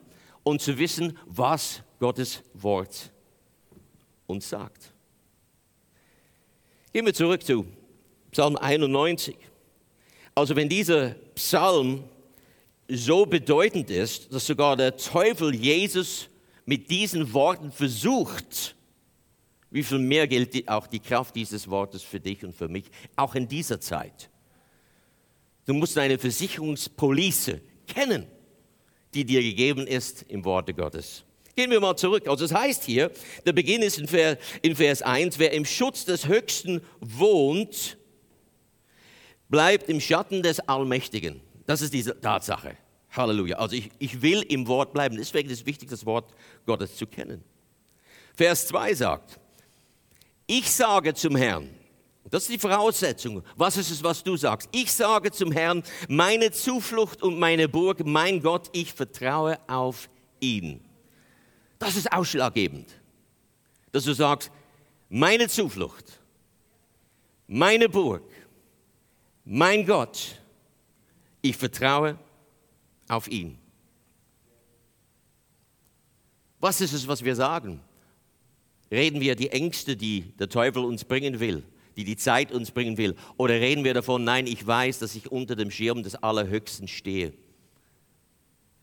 und 0.43 0.61
zu 0.61 0.77
wissen, 0.77 1.17
was 1.25 1.81
Gottes 1.99 2.43
Wort 2.53 3.11
uns 4.27 4.49
sagt. 4.49 4.93
Gehen 6.93 7.05
wir 7.05 7.13
zurück 7.13 7.43
zu 7.43 7.65
Psalm 8.31 8.55
91. 8.55 9.35
Also 10.33 10.55
wenn 10.55 10.69
dieser 10.69 11.15
Psalm 11.35 12.03
so 12.87 13.25
bedeutend 13.25 13.89
ist, 13.89 14.33
dass 14.33 14.45
sogar 14.45 14.77
der 14.77 14.95
Teufel 14.95 15.53
Jesus 15.53 16.29
mit 16.65 16.89
diesen 16.89 17.33
Worten 17.33 17.71
versucht, 17.71 18.75
wie 19.71 19.83
viel 19.83 19.99
mehr 19.99 20.27
gilt 20.27 20.67
auch 20.69 20.87
die 20.87 20.99
Kraft 20.99 21.35
dieses 21.35 21.69
Wortes 21.69 22.01
für 22.01 22.19
dich 22.19 22.43
und 22.43 22.55
für 22.55 22.67
mich, 22.67 22.85
auch 23.15 23.35
in 23.35 23.47
dieser 23.47 23.79
Zeit. 23.79 24.29
Du 25.65 25.73
musst 25.73 25.97
eine 25.97 26.17
Versicherungspolice 26.17 27.61
kennen. 27.87 28.27
die 29.13 29.23
dir 29.23 29.41
gegeben 29.41 29.87
ist 29.87 30.25
im 30.27 30.43
Worte 30.43 30.73
Gottes. 30.73 31.23
Gehen 31.55 31.71
wir 31.71 31.79
mal 31.79 31.95
zurück. 31.95 32.27
Also 32.27 32.43
es 32.43 32.53
heißt 32.53 32.83
hier, 32.83 33.11
der 33.45 33.53
Beginn 33.53 33.81
ist 33.81 33.97
in 33.97 34.09
Vers, 34.09 34.37
in 34.61 34.75
Vers 34.75 35.01
1, 35.01 35.39
wer 35.39 35.53
im 35.53 35.63
Schutz 35.63 36.03
des 36.03 36.27
Höchsten 36.27 36.81
wohnt, 36.99 37.97
bleibt 39.47 39.87
im 39.87 40.01
Schatten 40.01 40.43
des 40.43 40.59
Allmächtigen. 40.59 41.39
Das 41.65 41.81
ist 41.81 41.93
diese 41.93 42.19
Tatsache. 42.19 42.77
Halleluja. 43.11 43.57
Also 43.57 43.75
ich, 43.75 43.89
ich 43.99 44.21
will 44.21 44.41
im 44.43 44.67
Wort 44.67 44.93
bleiben. 44.93 45.15
Deswegen 45.17 45.49
ist 45.49 45.61
es 45.61 45.65
wichtig, 45.65 45.89
das 45.89 46.05
Wort 46.05 46.33
Gottes 46.65 46.95
zu 46.95 47.07
kennen. 47.07 47.43
Vers 48.35 48.67
2 48.67 48.93
sagt, 48.93 49.39
ich 50.47 50.69
sage 50.71 51.13
zum 51.13 51.35
Herrn, 51.35 51.69
das 52.29 52.43
ist 52.43 52.51
die 52.51 52.59
Voraussetzung. 52.59 53.43
Was 53.55 53.77
ist 53.77 53.91
es, 53.91 54.03
was 54.03 54.23
du 54.23 54.35
sagst? 54.35 54.67
Ich 54.71 54.91
sage 54.91 55.31
zum 55.31 55.51
Herrn, 55.51 55.83
meine 56.09 56.51
Zuflucht 56.51 57.21
und 57.21 57.39
meine 57.39 57.69
Burg, 57.69 58.05
mein 58.05 58.41
Gott, 58.41 58.69
ich 58.73 58.93
vertraue 58.93 59.59
auf 59.67 60.09
ihn. 60.39 60.83
Das 61.79 61.95
ist 61.95 62.11
ausschlaggebend, 62.11 62.89
dass 63.91 64.05
du 64.05 64.13
sagst, 64.13 64.51
meine 65.09 65.47
Zuflucht, 65.47 66.19
meine 67.47 67.89
Burg, 67.89 68.23
mein 69.43 69.85
Gott, 69.85 70.41
ich 71.49 71.57
vertraue 71.57 72.17
auf 73.07 73.27
ihn. 73.27 73.57
Was 76.59 76.81
ist 76.81 76.93
es, 76.93 77.07
was 77.07 77.23
wir 77.23 77.35
sagen? 77.35 77.81
Reden 78.91 79.21
wir 79.21 79.35
die 79.35 79.49
Ängste, 79.49 79.95
die 79.95 80.33
der 80.39 80.49
Teufel 80.49 80.83
uns 80.83 81.05
bringen 81.05 81.39
will, 81.39 81.63
die 81.95 82.03
die 82.03 82.15
Zeit 82.15 82.51
uns 82.51 82.71
bringen 82.71 82.97
will? 82.97 83.15
Oder 83.37 83.55
reden 83.55 83.83
wir 83.83 83.93
davon, 83.93 84.23
nein, 84.23 84.47
ich 84.47 84.65
weiß, 84.65 84.99
dass 84.99 85.15
ich 85.15 85.31
unter 85.31 85.55
dem 85.55 85.71
Schirm 85.71 86.03
des 86.03 86.15
Allerhöchsten 86.15 86.87
stehe. 86.87 87.33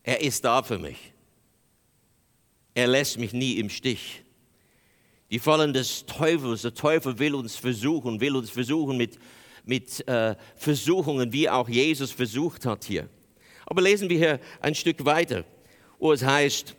Er 0.03 0.21
ist 0.21 0.45
da 0.45 0.63
für 0.63 0.77
mich. 0.77 1.13
Er 2.73 2.87
lässt 2.87 3.19
mich 3.19 3.33
nie 3.33 3.53
im 3.53 3.69
Stich. 3.69 4.23
Die 5.31 5.39
Fallen 5.39 5.73
des 5.73 6.05
Teufels, 6.05 6.61
der 6.61 6.73
Teufel 6.73 7.17
will 7.19 7.35
uns 7.35 7.55
versuchen, 7.55 8.19
will 8.19 8.35
uns 8.35 8.49
versuchen 8.49 8.97
mit, 8.97 9.17
mit 9.65 10.07
äh, 10.07 10.35
Versuchungen, 10.55 11.31
wie 11.31 11.49
auch 11.49 11.69
Jesus 11.69 12.11
versucht 12.11 12.65
hat 12.65 12.83
hier. 12.83 13.09
Aber 13.65 13.81
lesen 13.81 14.09
wir 14.09 14.17
hier 14.17 14.39
ein 14.61 14.75
Stück 14.75 15.05
weiter, 15.05 15.45
wo 15.99 16.11
es 16.11 16.23
heißt, 16.23 16.75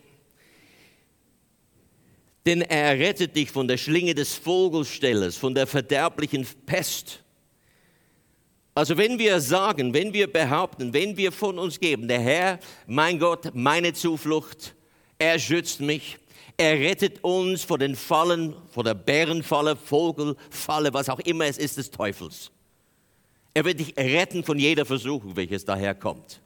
denn 2.45 2.61
er 2.61 2.99
rettet 2.99 3.35
dich 3.35 3.49
von 3.49 3.67
der 3.67 3.77
Schlinge 3.77 4.13
des 4.13 4.35
Vogelstellers, 4.35 5.35
von 5.35 5.55
der 5.55 5.65
verderblichen 5.65 6.45
Pest. 6.65 7.23
Also 8.75 8.97
wenn 8.97 9.17
wir 9.17 9.39
sagen, 9.39 9.93
wenn 9.93 10.13
wir 10.13 10.31
behaupten, 10.31 10.93
wenn 10.93 11.17
wir 11.17 11.31
von 11.31 11.57
uns 11.57 11.79
geben, 11.79 12.07
der 12.07 12.19
Herr, 12.19 12.59
mein 12.85 13.17
Gott, 13.17 13.51
meine 13.55 13.93
Zuflucht, 13.93 14.75
er 15.17 15.39
schützt 15.39 15.79
mich, 15.79 16.17
er 16.57 16.79
rettet 16.79 17.23
uns 17.23 17.63
vor 17.63 17.77
den 17.77 17.95
Fallen, 17.95 18.55
vor 18.69 18.83
der 18.83 18.93
Bärenfalle, 18.93 19.75
Vogelfalle, 19.75 20.93
was 20.93 21.09
auch 21.09 21.19
immer 21.21 21.45
es 21.45 21.57
ist 21.57 21.77
des 21.77 21.89
Teufels. 21.89 22.51
Er 23.55 23.63
wird 23.63 23.79
dich 23.79 23.95
retten 23.97 24.43
von 24.43 24.59
jeder 24.59 24.85
Versuchung, 24.85 25.35
welches 25.37 25.63
daherkommt. 25.63 26.41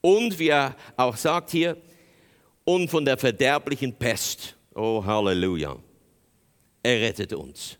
Und 0.00 0.38
wie 0.40 0.48
er 0.48 0.76
auch 0.96 1.16
sagt 1.16 1.50
hier, 1.50 1.76
und 2.64 2.90
von 2.90 3.04
der 3.04 3.16
verderblichen 3.16 3.94
Pest. 3.94 4.56
Oh, 4.74 5.02
Halleluja. 5.04 5.76
Er 6.82 7.00
rettet 7.00 7.32
uns. 7.32 7.78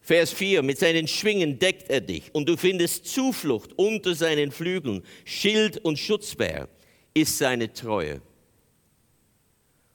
Vers 0.00 0.32
4, 0.32 0.62
mit 0.62 0.78
seinen 0.78 1.08
Schwingen 1.08 1.58
deckt 1.58 1.90
er 1.90 2.00
dich 2.00 2.32
und 2.32 2.48
du 2.48 2.56
findest 2.56 3.06
Zuflucht 3.06 3.72
unter 3.76 4.14
seinen 4.14 4.52
Flügeln. 4.52 5.02
Schild 5.24 5.78
und 5.78 5.98
Schutzbär 5.98 6.68
ist 7.12 7.38
seine 7.38 7.72
Treue. 7.72 8.22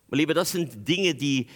Und 0.10 0.18
liebe, 0.18 0.34
das 0.34 0.52
sind 0.52 0.88
Dinge, 0.88 1.16
die, 1.16 1.48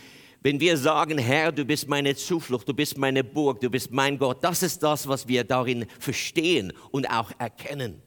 wenn 0.48 0.62
wir 0.62 0.78
sagen, 0.78 1.18
Herr, 1.18 1.52
du 1.52 1.66
bist 1.66 1.90
meine 1.90 2.16
Zuflucht, 2.16 2.70
du 2.70 2.74
bist 2.74 2.98
meine 2.98 3.22
Burg, 3.22 3.60
du 3.60 3.70
bist 3.70 3.92
mein 3.92 4.18
Gott, 4.18 4.42
das 4.42 4.64
ist 4.64 4.82
das, 4.82 5.06
was 5.06 5.28
wir 5.28 5.44
darin 5.44 5.86
verstehen 6.00 6.72
und 6.90 7.06
auch 7.10 7.34
erkennen. 7.38 8.02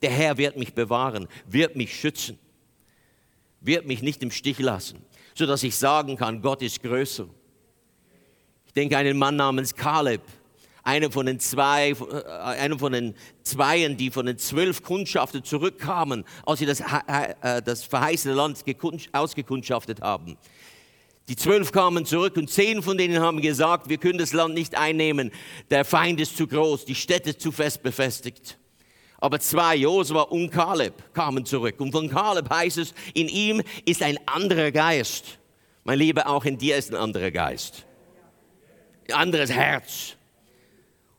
Der 0.00 0.10
Herr 0.10 0.38
wird 0.38 0.56
mich 0.56 0.72
bewahren, 0.72 1.28
wird 1.46 1.76
mich 1.76 1.94
schützen, 1.94 2.38
wird 3.60 3.86
mich 3.86 4.00
nicht 4.00 4.22
im 4.22 4.30
Stich 4.30 4.58
lassen, 4.58 5.04
sodass 5.34 5.62
ich 5.64 5.76
sagen 5.76 6.16
kann, 6.16 6.40
Gott 6.40 6.62
ist 6.62 6.82
größer. 6.82 7.28
Ich 8.64 8.72
denke 8.72 8.96
an 8.96 9.04
einen 9.04 9.18
Mann 9.18 9.36
namens 9.36 9.74
Kaleb, 9.74 10.22
einer 10.84 11.10
von 11.10 11.26
den 11.26 11.40
zwei, 11.40 11.90
äh, 11.90 12.26
einer 12.26 12.78
von 12.78 12.92
den 12.92 13.14
Zweien, 13.42 13.98
die 13.98 14.10
von 14.10 14.24
den 14.24 14.38
zwölf 14.38 14.82
Kundschaften 14.82 15.44
zurückkamen, 15.44 16.24
als 16.46 16.60
sie 16.60 16.64
das, 16.66 16.80
äh, 16.80 17.60
das 17.60 17.84
verheißene 17.84 18.32
Land 18.32 18.64
ausgekundschaftet 19.12 20.00
haben. 20.00 20.38
Die 21.28 21.36
zwölf 21.36 21.70
kamen 21.70 22.04
zurück 22.04 22.36
und 22.36 22.50
zehn 22.50 22.82
von 22.82 22.98
denen 22.98 23.20
haben 23.20 23.40
gesagt, 23.40 23.88
wir 23.88 23.98
können 23.98 24.18
das 24.18 24.32
Land 24.32 24.54
nicht 24.54 24.74
einnehmen, 24.74 25.30
der 25.70 25.84
Feind 25.84 26.20
ist 26.20 26.36
zu 26.36 26.46
groß, 26.46 26.84
die 26.84 26.94
Städte 26.94 27.38
zu 27.38 27.52
fest 27.52 27.82
befestigt. 27.82 28.58
Aber 29.18 29.38
zwei, 29.38 29.76
Josua 29.76 30.22
und 30.22 30.50
Kaleb, 30.50 31.14
kamen 31.14 31.46
zurück. 31.46 31.80
Und 31.80 31.92
von 31.92 32.08
Kaleb 32.08 32.50
heißt 32.50 32.78
es, 32.78 32.92
in 33.14 33.28
ihm 33.28 33.62
ist 33.84 34.02
ein 34.02 34.18
anderer 34.26 34.72
Geist. 34.72 35.38
Mein 35.84 36.00
Lieber, 36.00 36.26
auch 36.26 36.44
in 36.44 36.58
dir 36.58 36.76
ist 36.76 36.90
ein 36.90 36.96
anderer 36.96 37.30
Geist. 37.30 37.86
Ein 39.08 39.14
anderes 39.14 39.52
Herz. 39.52 40.16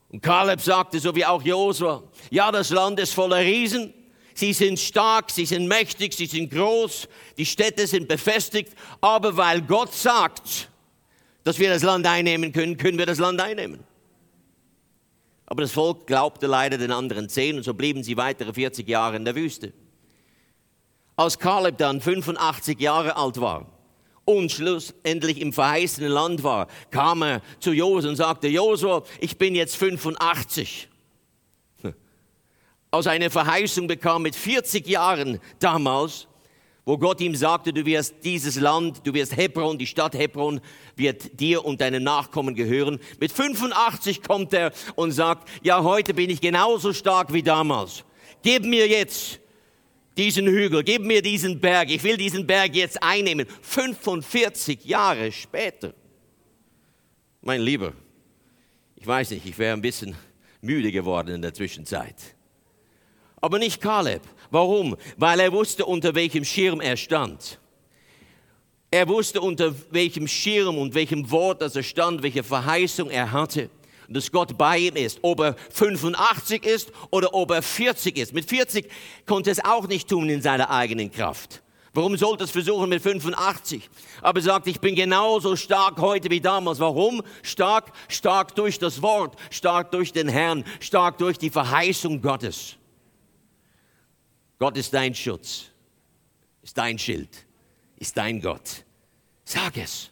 Und 0.10 0.22
Kaleb 0.22 0.60
sagte, 0.60 1.00
so 1.00 1.16
wie 1.16 1.26
auch 1.26 1.42
Josua, 1.42 2.04
ja, 2.30 2.52
das 2.52 2.72
Land 2.72 3.00
ist 3.00 3.14
voller 3.14 3.40
Riesen. 3.40 3.94
Sie 4.34 4.54
sind 4.54 4.80
stark, 4.80 5.32
sie 5.32 5.46
sind 5.46 5.68
mächtig, 5.68 6.13
sie 6.13 6.25
sind 6.25 6.52
groß, 6.52 7.08
die 7.38 7.46
Städte 7.46 7.86
sind 7.88 8.08
befestigt. 8.08 8.74
Aber 9.02 9.38
weil 9.38 9.62
Gott 9.62 9.94
sagt, 9.94 10.70
dass 11.44 11.60
wir 11.60 11.70
das 11.70 11.84
Land 11.84 12.06
einnehmen 12.06 12.52
können, 12.52 12.78
können 12.78 12.98
wir 12.98 13.06
das 13.06 13.20
Land 13.20 13.42
einnehmen. 13.42 13.84
Aber 15.46 15.62
das 15.62 15.72
Volk 15.72 16.08
glaubte 16.08 16.48
leider 16.48 16.78
den 16.78 16.92
anderen 16.92 17.30
zehn 17.30 17.58
und 17.58 17.63
so 17.63 17.74
blieben 17.74 18.04
sie 18.04 18.18
weitere 18.18 18.54
40 18.54 18.88
Jahre 18.88 19.18
in 19.18 19.25
der 19.25 19.36
Wüste. 19.36 19.74
Als 21.16 21.38
Kaleb 21.38 21.78
dann 21.78 22.02
85 22.02 22.80
Jahre 22.80 23.16
alt 23.16 23.40
war 23.40 23.68
und 24.25 24.52
schlussendlich 24.52 25.40
im 25.40 25.54
verheißenen 25.54 26.10
Land 26.12 26.44
war, 26.44 26.68
kam 26.90 27.22
er 27.22 27.42
zu 27.60 27.72
Josua 27.72 28.10
und 28.10 28.16
sagte, 28.16 28.48
Josua, 28.48 29.04
ich 29.20 29.38
bin 29.38 29.54
jetzt 29.54 29.75
85. 29.75 30.90
Aus 32.94 33.08
einer 33.08 33.32
Verheißung 33.32 33.88
bekam 33.88 34.22
mit 34.22 34.36
40 34.36 34.88
Jahren 34.88 35.40
damals, 35.58 36.28
wo 36.86 36.96
Gott 37.00 37.22
ihm 37.22 37.36
sagte, 37.36 37.74
du 37.74 37.84
wirst 37.88 38.18
dieses 38.24 38.60
Land, 38.60 39.02
du 39.04 39.16
wirst 39.16 39.36
Hebron, 39.36 39.80
die 39.80 39.88
Stadt 39.88 40.14
Hebron 40.14 40.62
wird 40.96 41.40
dir 41.40 41.66
und 41.66 41.82
deinen 41.82 42.04
Nachkommen 42.04 42.54
gehören. 42.54 43.00
Mit 43.20 43.32
85 43.32 44.22
kommt 44.22 44.54
er 44.54 44.72
und 44.94 45.10
sagt, 45.10 45.50
ja, 45.64 45.82
heute 45.82 46.14
bin 46.14 46.30
ich 46.30 46.40
genauso 46.40 46.94
stark 46.94 47.34
wie 47.34 47.42
damals. 47.42 48.04
Gib 48.44 48.64
mir 48.64 48.88
jetzt 48.88 49.40
diesen 50.16 50.46
Hügel, 50.46 50.84
gib 50.84 51.02
mir 51.02 51.24
diesen 51.24 51.60
Berg, 51.60 51.90
ich 51.90 52.04
will 52.04 52.18
diesen 52.18 52.46
Berg 52.46 52.76
jetzt 52.76 53.02
einnehmen. 53.02 53.48
45 53.64 54.86
Jahre 54.86 55.32
später. 55.32 55.96
Mein 57.42 57.62
Lieber, 57.62 57.94
ich 58.96 59.08
weiß 59.08 59.32
nicht, 59.32 59.48
ich 59.48 59.58
wäre 59.58 59.76
ein 59.76 59.82
bisschen 59.82 60.16
müde 60.62 60.92
geworden 60.92 61.30
in 61.30 61.42
der 61.42 61.56
Zwischenzeit. 61.56 62.33
Aber 63.44 63.60
nicht 63.60 63.82
Kaleb. 63.82 64.22
Warum? 64.52 64.96
Weil 65.18 65.42
er 65.42 65.52
wusste, 65.52 65.86
unter 65.86 66.16
welchem 66.16 66.46
Schirm 66.46 66.80
er 66.80 66.96
stand. 66.96 67.60
Er 68.90 69.06
wusste, 69.10 69.42
unter 69.42 69.76
welchem 69.92 70.30
Schirm 70.30 70.78
und 70.78 70.94
welchem 70.94 71.30
Wort 71.30 71.62
dass 71.62 71.76
er 71.76 71.84
stand, 71.84 72.24
welche 72.24 72.42
Verheißung 72.42 73.10
er 73.10 73.34
hatte. 73.34 73.70
Dass 74.08 74.32
Gott 74.32 74.58
bei 74.58 74.78
ihm 74.78 74.96
ist. 74.96 75.20
Ob 75.24 75.42
er 75.42 75.58
85 75.72 76.66
ist 76.66 76.94
oder 77.12 77.34
ob 77.34 77.52
er 77.52 77.62
40 77.62 78.18
ist. 78.18 78.34
Mit 78.34 78.48
40 78.48 78.90
konnte 79.26 79.50
er 79.50 79.52
es 79.52 79.66
auch 79.66 79.90
nicht 79.90 80.08
tun 80.08 80.30
in 80.30 80.42
seiner 80.42 80.70
eigenen 80.70 81.12
Kraft. 81.12 81.62
Warum 81.94 82.16
sollte 82.16 82.46
es 82.46 82.52
versuchen 82.52 82.88
mit 82.88 83.04
85? 83.04 83.90
Aber 84.22 84.40
er 84.40 84.44
sagt, 84.44 84.68
ich 84.68 84.80
bin 84.80 84.96
genauso 84.96 85.58
stark 85.58 86.00
heute 86.00 86.30
wie 86.30 86.40
damals. 86.40 86.80
Warum? 86.80 87.22
Stark, 87.42 87.92
stark 88.08 88.56
durch 88.56 88.80
das 88.80 89.02
Wort, 89.02 89.36
stark 89.50 89.92
durch 89.92 90.14
den 90.14 90.30
Herrn, 90.30 90.64
stark 90.80 91.18
durch 91.18 91.38
die 91.38 91.50
Verheißung 91.50 92.22
Gottes. 92.22 92.78
Gott 94.63 94.77
ist 94.77 94.93
dein 94.93 95.13
Schutz, 95.13 95.65
ist 96.62 96.77
dein 96.77 96.98
Schild, 96.98 97.27
ist 97.98 98.15
dein 98.15 98.39
Gott. 98.39 98.86
Sag 99.43 99.75
es. 99.75 100.10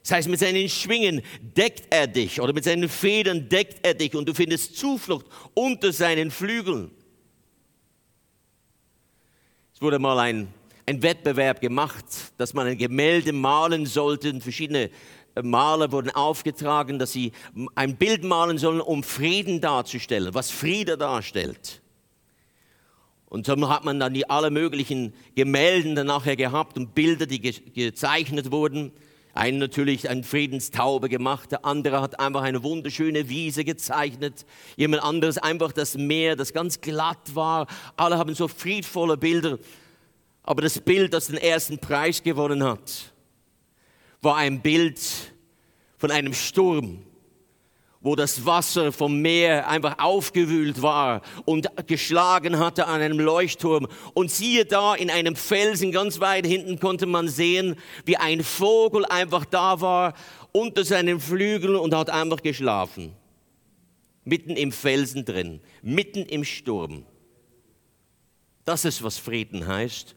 Das 0.00 0.12
heißt, 0.12 0.28
mit 0.30 0.40
seinen 0.40 0.66
Schwingen 0.66 1.20
deckt 1.42 1.92
er 1.92 2.06
dich 2.06 2.40
oder 2.40 2.54
mit 2.54 2.64
seinen 2.64 2.88
Federn 2.88 3.46
deckt 3.46 3.86
er 3.86 3.92
dich 3.92 4.14
und 4.14 4.26
du 4.26 4.32
findest 4.32 4.78
Zuflucht 4.78 5.26
unter 5.52 5.92
seinen 5.92 6.30
Flügeln. 6.30 6.90
Es 9.74 9.82
wurde 9.82 9.98
mal 9.98 10.18
ein, 10.20 10.48
ein 10.86 11.02
Wettbewerb 11.02 11.60
gemacht, 11.60 12.06
dass 12.38 12.54
man 12.54 12.66
ein 12.66 12.78
Gemälde 12.78 13.34
malen 13.34 13.84
sollte. 13.84 14.40
Verschiedene 14.40 14.88
Maler 15.42 15.92
wurden 15.92 16.08
aufgetragen, 16.08 16.98
dass 16.98 17.12
sie 17.12 17.32
ein 17.74 17.96
Bild 17.96 18.24
malen 18.24 18.56
sollen, 18.56 18.80
um 18.80 19.02
Frieden 19.02 19.60
darzustellen, 19.60 20.32
was 20.32 20.50
Friede 20.50 20.96
darstellt. 20.96 21.82
Und 23.34 23.46
so 23.46 23.68
hat 23.68 23.84
man 23.84 23.98
dann 23.98 24.14
die 24.14 24.30
alle 24.30 24.48
möglichen 24.48 25.12
Gemälde 25.34 25.92
dann 25.94 26.06
nachher 26.06 26.36
gehabt 26.36 26.76
und 26.76 26.94
Bilder, 26.94 27.26
die 27.26 27.40
ge 27.40 27.52
gezeichnet 27.74 28.52
wurden. 28.52 28.92
Einer 29.34 29.58
natürlich 29.58 30.08
ein 30.08 30.22
Friedenstaube 30.22 31.08
gemacht, 31.08 31.50
der 31.50 31.64
andere 31.64 32.00
hat 32.00 32.20
einfach 32.20 32.42
eine 32.42 32.62
wunderschöne 32.62 33.28
Wiese 33.28 33.64
gezeichnet, 33.64 34.46
jemand 34.76 35.02
anderes 35.02 35.38
einfach 35.38 35.72
das 35.72 35.96
Meer, 35.98 36.36
das 36.36 36.52
ganz 36.52 36.80
glatt 36.80 37.34
war. 37.34 37.66
Alle 37.96 38.18
haben 38.18 38.36
so 38.36 38.46
friedvolle 38.46 39.16
Bilder. 39.16 39.58
Aber 40.44 40.62
das 40.62 40.78
Bild, 40.78 41.12
das 41.12 41.26
den 41.26 41.38
ersten 41.38 41.80
Preis 41.80 42.22
gewonnen 42.22 42.62
hat, 42.62 43.12
war 44.22 44.36
ein 44.36 44.62
Bild 44.62 45.00
von 45.98 46.12
einem 46.12 46.34
Sturm 46.34 47.02
wo 48.04 48.14
das 48.14 48.44
Wasser 48.44 48.92
vom 48.92 49.22
Meer 49.22 49.66
einfach 49.66 49.98
aufgewühlt 49.98 50.82
war 50.82 51.22
und 51.46 51.68
geschlagen 51.86 52.58
hatte 52.58 52.86
an 52.86 53.00
einem 53.00 53.18
Leuchtturm. 53.18 53.88
Und 54.12 54.30
siehe 54.30 54.66
da, 54.66 54.94
in 54.94 55.10
einem 55.10 55.34
Felsen 55.34 55.90
ganz 55.90 56.20
weit 56.20 56.46
hinten 56.46 56.78
konnte 56.78 57.06
man 57.06 57.28
sehen, 57.28 57.76
wie 58.04 58.18
ein 58.18 58.44
Vogel 58.44 59.06
einfach 59.06 59.46
da 59.46 59.80
war 59.80 60.12
unter 60.52 60.84
seinen 60.84 61.18
Flügeln 61.18 61.76
und 61.76 61.94
hat 61.94 62.10
einfach 62.10 62.42
geschlafen. 62.42 63.14
Mitten 64.24 64.56
im 64.56 64.70
Felsen 64.70 65.24
drin, 65.24 65.60
mitten 65.82 66.26
im 66.26 66.44
Sturm. 66.44 67.06
Das 68.66 68.84
ist, 68.84 69.02
was 69.02 69.16
Frieden 69.16 69.66
heißt. 69.66 70.14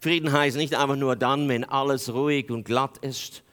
Frieden 0.00 0.32
heißt 0.32 0.56
nicht 0.56 0.74
einfach 0.74 0.96
nur 0.96 1.14
dann, 1.14 1.48
wenn 1.48 1.64
alles 1.64 2.12
ruhig 2.12 2.50
und 2.50 2.64
glatt 2.64 2.98
ist, 2.98 3.44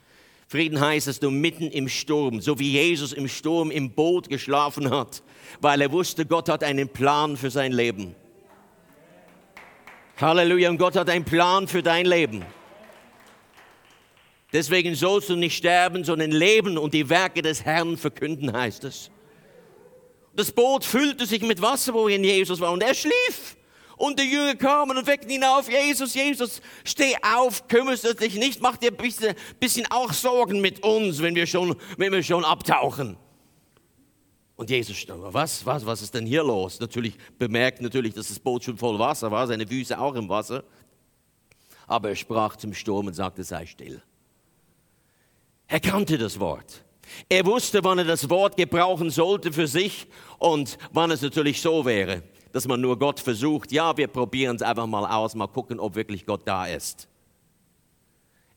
Frieden 0.48 0.80
heißt, 0.80 1.08
dass 1.08 1.20
du 1.20 1.32
mitten 1.32 1.72
im 1.72 1.90
Sturm, 1.90 2.40
so 2.40 2.60
wie 2.60 2.72
Jesus 2.72 3.14
im 3.14 3.28
Sturm 3.28 3.72
im 3.72 3.92
Boot 3.92 4.30
geschlafen 4.30 4.92
hat, 4.92 5.24
weil 5.60 5.82
er 5.82 5.92
wusste, 5.92 6.26
Gott 6.26 6.50
hat 6.50 6.64
einen 6.64 6.88
Plan 6.88 7.36
für 7.36 7.50
sein 7.50 7.72
Leben. 7.72 8.16
Halleluja, 10.18 10.70
und 10.70 10.78
Gott 10.78 10.96
hat 10.96 11.10
einen 11.10 11.26
Plan 11.26 11.68
für 11.68 11.82
dein 11.82 12.06
Leben. 12.06 12.46
Deswegen 14.54 14.96
sollst 14.96 15.30
du 15.30 15.36
nicht 15.36 15.58
sterben, 15.58 16.04
sondern 16.04 16.32
leben 16.32 16.78
und 16.78 16.94
die 16.94 17.10
Werke 17.10 17.42
des 17.42 17.66
Herrn 17.66 17.98
verkünden, 17.98 18.56
heißt 18.56 18.86
es. 18.86 19.12
Das 20.34 20.52
Boot 20.52 20.86
füllte 20.86 21.26
sich 21.26 21.42
mit 21.42 21.62
Wasser, 21.62 21.94
worin 21.94 22.24
Jesus 22.24 22.60
war, 22.60 22.72
und 22.72 22.84
er 22.84 22.94
schlief. 22.94 23.58
Und 23.98 24.20
die 24.20 24.30
Jünger 24.30 24.56
kamen 24.56 24.98
und 24.98 25.08
weckten 25.08 25.30
ihn 25.30 25.44
auf. 25.44 25.70
Jesus, 25.70 26.14
Jesus, 26.14 26.62
steh 26.84 27.16
auf, 27.22 27.68
kümmerst 27.68 28.04
du 28.04 28.14
dich 28.14 28.36
nicht, 28.36 28.62
mach 28.62 28.78
dir 28.78 28.92
ein 28.92 28.98
bisschen, 28.98 29.36
bisschen 29.60 29.90
auch 29.90 30.12
Sorgen 30.12 30.60
mit 30.60 30.84
uns, 30.84 31.22
wenn 31.22 31.36
wir 31.36 31.48
schon, 31.48 31.76
wenn 31.98 32.12
wir 32.12 32.24
schon 32.24 32.44
abtauchen. 32.44 33.18
Und 34.58 34.70
Jesus 34.70 35.06
was, 35.08 35.66
was, 35.66 35.86
was 35.86 36.02
ist 36.02 36.14
denn 36.14 36.26
hier 36.26 36.44
los? 36.44 36.80
Natürlich 36.80 37.16
bemerkt 37.38 37.82
natürlich, 37.82 38.14
dass 38.14 38.30
das 38.30 38.40
Boot 38.40 38.64
schon 38.64 38.78
voll 38.78 39.00
Wasser 39.00 39.32
war, 39.32 39.48
seine 39.48 39.68
Füße 39.68 39.98
auch 40.00 40.16
im 40.16 40.30
Wasser. 40.30 40.64
Aber 41.88 42.10
er 42.10 42.16
sprach 42.16 42.56
zum 42.56 42.74
Sturm 42.74 43.08
und 43.08 43.14
sagte, 43.14 43.44
sei 43.44 43.66
still. 43.66 44.02
Er 45.68 45.80
kannte 45.80 46.18
das 46.18 46.40
Wort. 46.40 46.84
Er 47.30 47.46
wusste, 47.46 47.84
wann 47.84 48.00
er 48.00 48.06
das 48.06 48.30
Wort 48.30 48.58
gebrauchen 48.58 49.10
sollte 49.10 49.54
für 49.54 49.68
sich 49.68 50.08
und 50.40 50.78
wann 50.92 51.12
es 51.12 51.22
natürlich 51.22 51.62
so 51.62 51.86
wäre 51.86 52.24
dass 52.56 52.70
man 52.70 52.80
nur 52.80 52.98
Gott 52.98 53.20
versucht, 53.20 53.74
ja, 53.74 53.98
wir 53.98 54.08
probieren 54.08 54.56
es 54.56 54.62
einfach 54.62 54.88
mal 54.88 55.06
aus, 55.06 55.36
mal 55.36 55.46
gucken, 55.46 55.78
ob 55.78 55.96
wirklich 55.96 56.26
Gott 56.26 56.44
da 56.46 56.66
ist. 56.66 57.10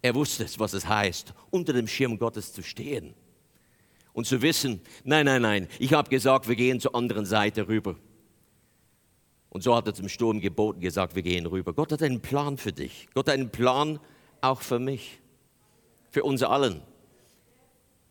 Er 0.03 0.15
wusste 0.15 0.45
es, 0.45 0.57
was 0.61 0.73
es 0.73 0.87
heißt, 0.87 1.35
unter 1.51 1.73
dem 1.73 1.89
Schirm 1.89 2.17
Gottes 2.17 2.53
zu 2.53 2.63
stehen 2.63 3.13
und 4.13 4.25
zu 4.25 4.41
wissen, 4.41 4.81
nein, 5.03 5.27
nein, 5.27 5.43
nein, 5.43 5.69
ich 5.81 5.95
habe 5.95 6.09
gesagt, 6.11 6.47
wir 6.47 6.55
gehen 6.55 6.79
zur 6.79 6.95
anderen 6.95 7.27
Seite 7.27 7.67
rüber. 7.67 7.97
Und 9.49 9.65
so 9.65 9.75
hat 9.75 9.89
er 9.89 9.95
zum 9.95 10.09
Sturm 10.09 10.39
geboten, 10.39 10.79
gesagt, 10.79 11.17
wir 11.17 11.23
gehen 11.23 11.47
rüber. 11.47 11.73
Gott 11.73 11.91
hat 11.91 12.01
einen 12.05 12.21
Plan 12.21 12.57
für 12.57 12.73
dich. 12.73 13.09
Gott 13.15 13.27
hat 13.27 13.35
einen 13.35 13.51
Plan 13.51 13.99
auch 14.41 14.61
für 14.61 14.79
mich, 14.79 15.19
für 16.13 16.23
uns 16.23 16.45
allen. 16.45 16.83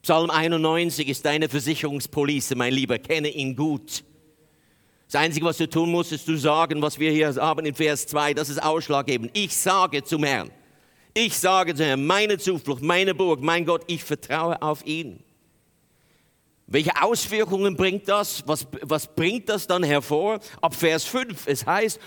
Psalm 0.02 0.32
91 0.32 1.08
ist 1.08 1.24
deine 1.24 1.48
Versicherungspolice, 1.48 2.56
mein 2.58 2.74
Lieber, 2.74 3.00
kenne 3.00 3.30
ihn 3.30 3.56
gut. 3.56 4.04
Das 5.10 5.22
Einzige, 5.22 5.46
was 5.46 5.58
du 5.58 5.70
tun 5.70 5.90
musst, 5.90 6.12
ist 6.12 6.26
zu 6.26 6.36
sagen, 6.36 6.82
was 6.82 7.00
wir 7.00 7.12
hier 7.12 7.34
haben 7.36 7.66
in 7.66 7.74
Vers 7.74 8.08
2, 8.08 8.34
das 8.34 8.50
ist 8.50 8.62
ausschlaggebend. 8.62 9.32
Ich 9.34 9.56
sage 9.56 10.04
zum 10.04 10.24
Herrn, 10.24 10.52
ich 11.14 11.38
sage 11.38 11.74
zum 11.76 11.86
Herrn, 11.86 12.06
meine 12.06 12.38
Zuflucht, 12.38 12.84
meine 12.84 13.16
Burg, 13.16 13.42
mein 13.42 13.66
Gott, 13.66 13.84
ich 13.88 14.04
vertraue 14.04 14.62
auf 14.62 14.86
ihn. 14.86 15.24
Welche 16.68 17.02
Auswirkungen 17.02 17.78
bringt 17.78 18.10
das? 18.10 18.44
Was, 18.46 18.68
was 18.82 19.16
bringt 19.16 19.48
das 19.48 19.66
dann 19.66 19.84
hervor? 19.84 20.42
Ab 20.62 20.76
Vers 20.76 21.06
5, 21.06 21.48
es 21.48 21.66
heißt, 21.66 22.02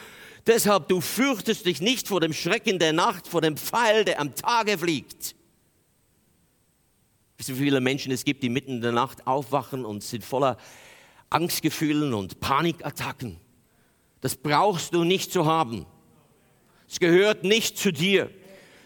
deshalb 0.46 0.88
du 0.88 1.00
fürchtest 1.00 1.64
dich 1.64 1.80
nicht 1.80 2.06
vor 2.06 2.20
dem 2.20 2.34
Schrecken 2.34 2.78
der 2.78 2.92
Nacht, 2.92 3.26
vor 3.26 3.40
dem 3.40 3.56
Pfeil, 3.56 4.04
der 4.04 4.20
am 4.20 4.34
Tage 4.34 4.76
fliegt. 4.76 5.34
Wisst 7.38 7.48
ihr, 7.48 7.58
wie 7.58 7.64
viele 7.64 7.80
Menschen 7.80 8.12
es 8.12 8.24
gibt, 8.24 8.42
die 8.42 8.50
mitten 8.50 8.72
in 8.72 8.80
der 8.82 8.92
Nacht 8.92 9.26
aufwachen 9.26 9.86
und 9.86 10.02
sind 10.02 10.22
voller 10.22 10.58
Angstgefühlen 11.30 12.12
und 12.12 12.40
Panikattacken. 12.40 13.38
Das 14.20 14.36
brauchst 14.36 14.94
du 14.94 15.04
nicht 15.04 15.32
zu 15.32 15.46
haben. 15.46 15.86
Es 16.88 16.98
gehört 16.98 17.44
nicht 17.44 17.78
zu 17.78 17.92
dir. 17.92 18.30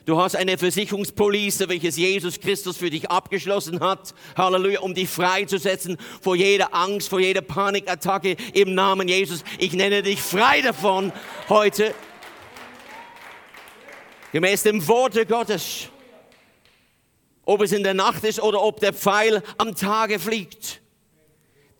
Du 0.04 0.20
hast 0.20 0.36
eine 0.36 0.58
Versicherungspolice, 0.58 1.70
welches 1.70 1.96
Jesus 1.96 2.38
Christus 2.38 2.76
für 2.76 2.90
dich 2.90 3.10
abgeschlossen 3.10 3.80
hat. 3.80 4.14
Halleluja, 4.36 4.80
um 4.80 4.92
dich 4.92 5.08
freizusetzen 5.08 5.96
vor 6.20 6.36
jeder 6.36 6.74
Angst, 6.74 7.08
vor 7.08 7.20
jeder 7.20 7.40
Panikattacke 7.40 8.36
im 8.52 8.74
Namen 8.74 9.08
Jesus. 9.08 9.42
Ich 9.58 9.72
nenne 9.72 10.02
dich 10.02 10.20
frei 10.20 10.60
davon 10.60 11.10
heute. 11.48 11.94
Gemäß 14.32 14.64
dem 14.64 14.86
Worte 14.86 15.24
Gottes. 15.24 15.88
Ob 17.46 17.62
es 17.62 17.72
in 17.72 17.82
der 17.82 17.94
Nacht 17.94 18.24
ist 18.24 18.42
oder 18.42 18.60
ob 18.60 18.80
der 18.80 18.92
Pfeil 18.92 19.42
am 19.56 19.74
Tage 19.74 20.18
fliegt. 20.18 20.82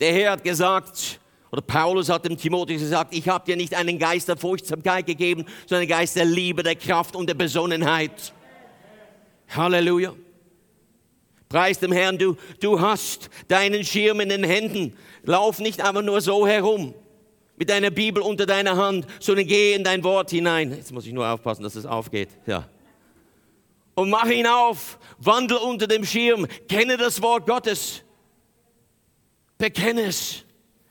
Der 0.01 0.13
Herr 0.13 0.33
hat 0.33 0.45
gesagt, 0.45 1.21
oder 1.51 1.63
Paulus 1.63 2.09
hat 2.09 2.25
dem 2.25 2.37
Timotheus 2.37 2.81
gesagt, 2.81 3.15
ich 3.15 3.29
habe 3.29 3.45
dir 3.47 3.57
nicht 3.57 3.75
einen 3.75 3.99
Geist 3.99 4.29
der 4.29 4.37
Furchtsamkeit 4.37 5.07
gegeben, 5.07 5.45
sondern 5.67 5.83
einen 5.83 5.89
Geist 5.89 6.17
der 6.17 6.25
Liebe, 6.25 6.63
der 6.63 6.75
Kraft 6.75 7.15
und 7.15 7.29
der 7.29 7.35
Besonnenheit. 7.35 8.33
Halleluja. 9.49 10.15
Preis 11.49 11.79
dem 11.79 11.93
Herrn, 11.93 12.19
du, 12.19 12.37
du 12.61 12.81
hast 12.81 13.31
deinen 13.47 13.85
Schirm 13.85 14.19
in 14.19 14.31
den 14.31 14.43
Händen. 14.43 14.97
Lauf 15.23 15.61
nicht 15.61 15.81
einfach 15.81 16.03
nur 16.03 16.21
so 16.21 16.47
herum 16.47 16.95
mit 17.57 17.71
deiner 17.71 17.91
Bibel 17.91 18.23
unter 18.23 18.47
deiner 18.47 18.77
Hand, 18.77 19.07
sondern 19.21 19.47
geh 19.47 19.75
in 19.75 19.85
dein 19.85 20.03
Wort 20.03 20.31
hinein. 20.31 20.73
Jetzt 20.73 20.93
muss 20.93 21.07
ich 21.07 21.13
nur 21.13 21.29
aufpassen, 21.29 21.63
dass 21.63 21.77
es 21.77 21.87
aufgeht. 21.87 22.31
Ja. 22.47 22.69
Und 23.95 24.11
mach 24.11 24.27
ihn 24.27 24.47
auf, 24.47 24.99
wandel 25.19 25.59
unter 25.59 25.87
dem 25.87 26.05
Schirm, 26.05 26.49
kenne 26.69 26.97
das 26.97 27.23
Wort 27.23 27.47
Gottes. 27.47 28.03
Bekenne 29.65 30.03
es. 30.03 30.45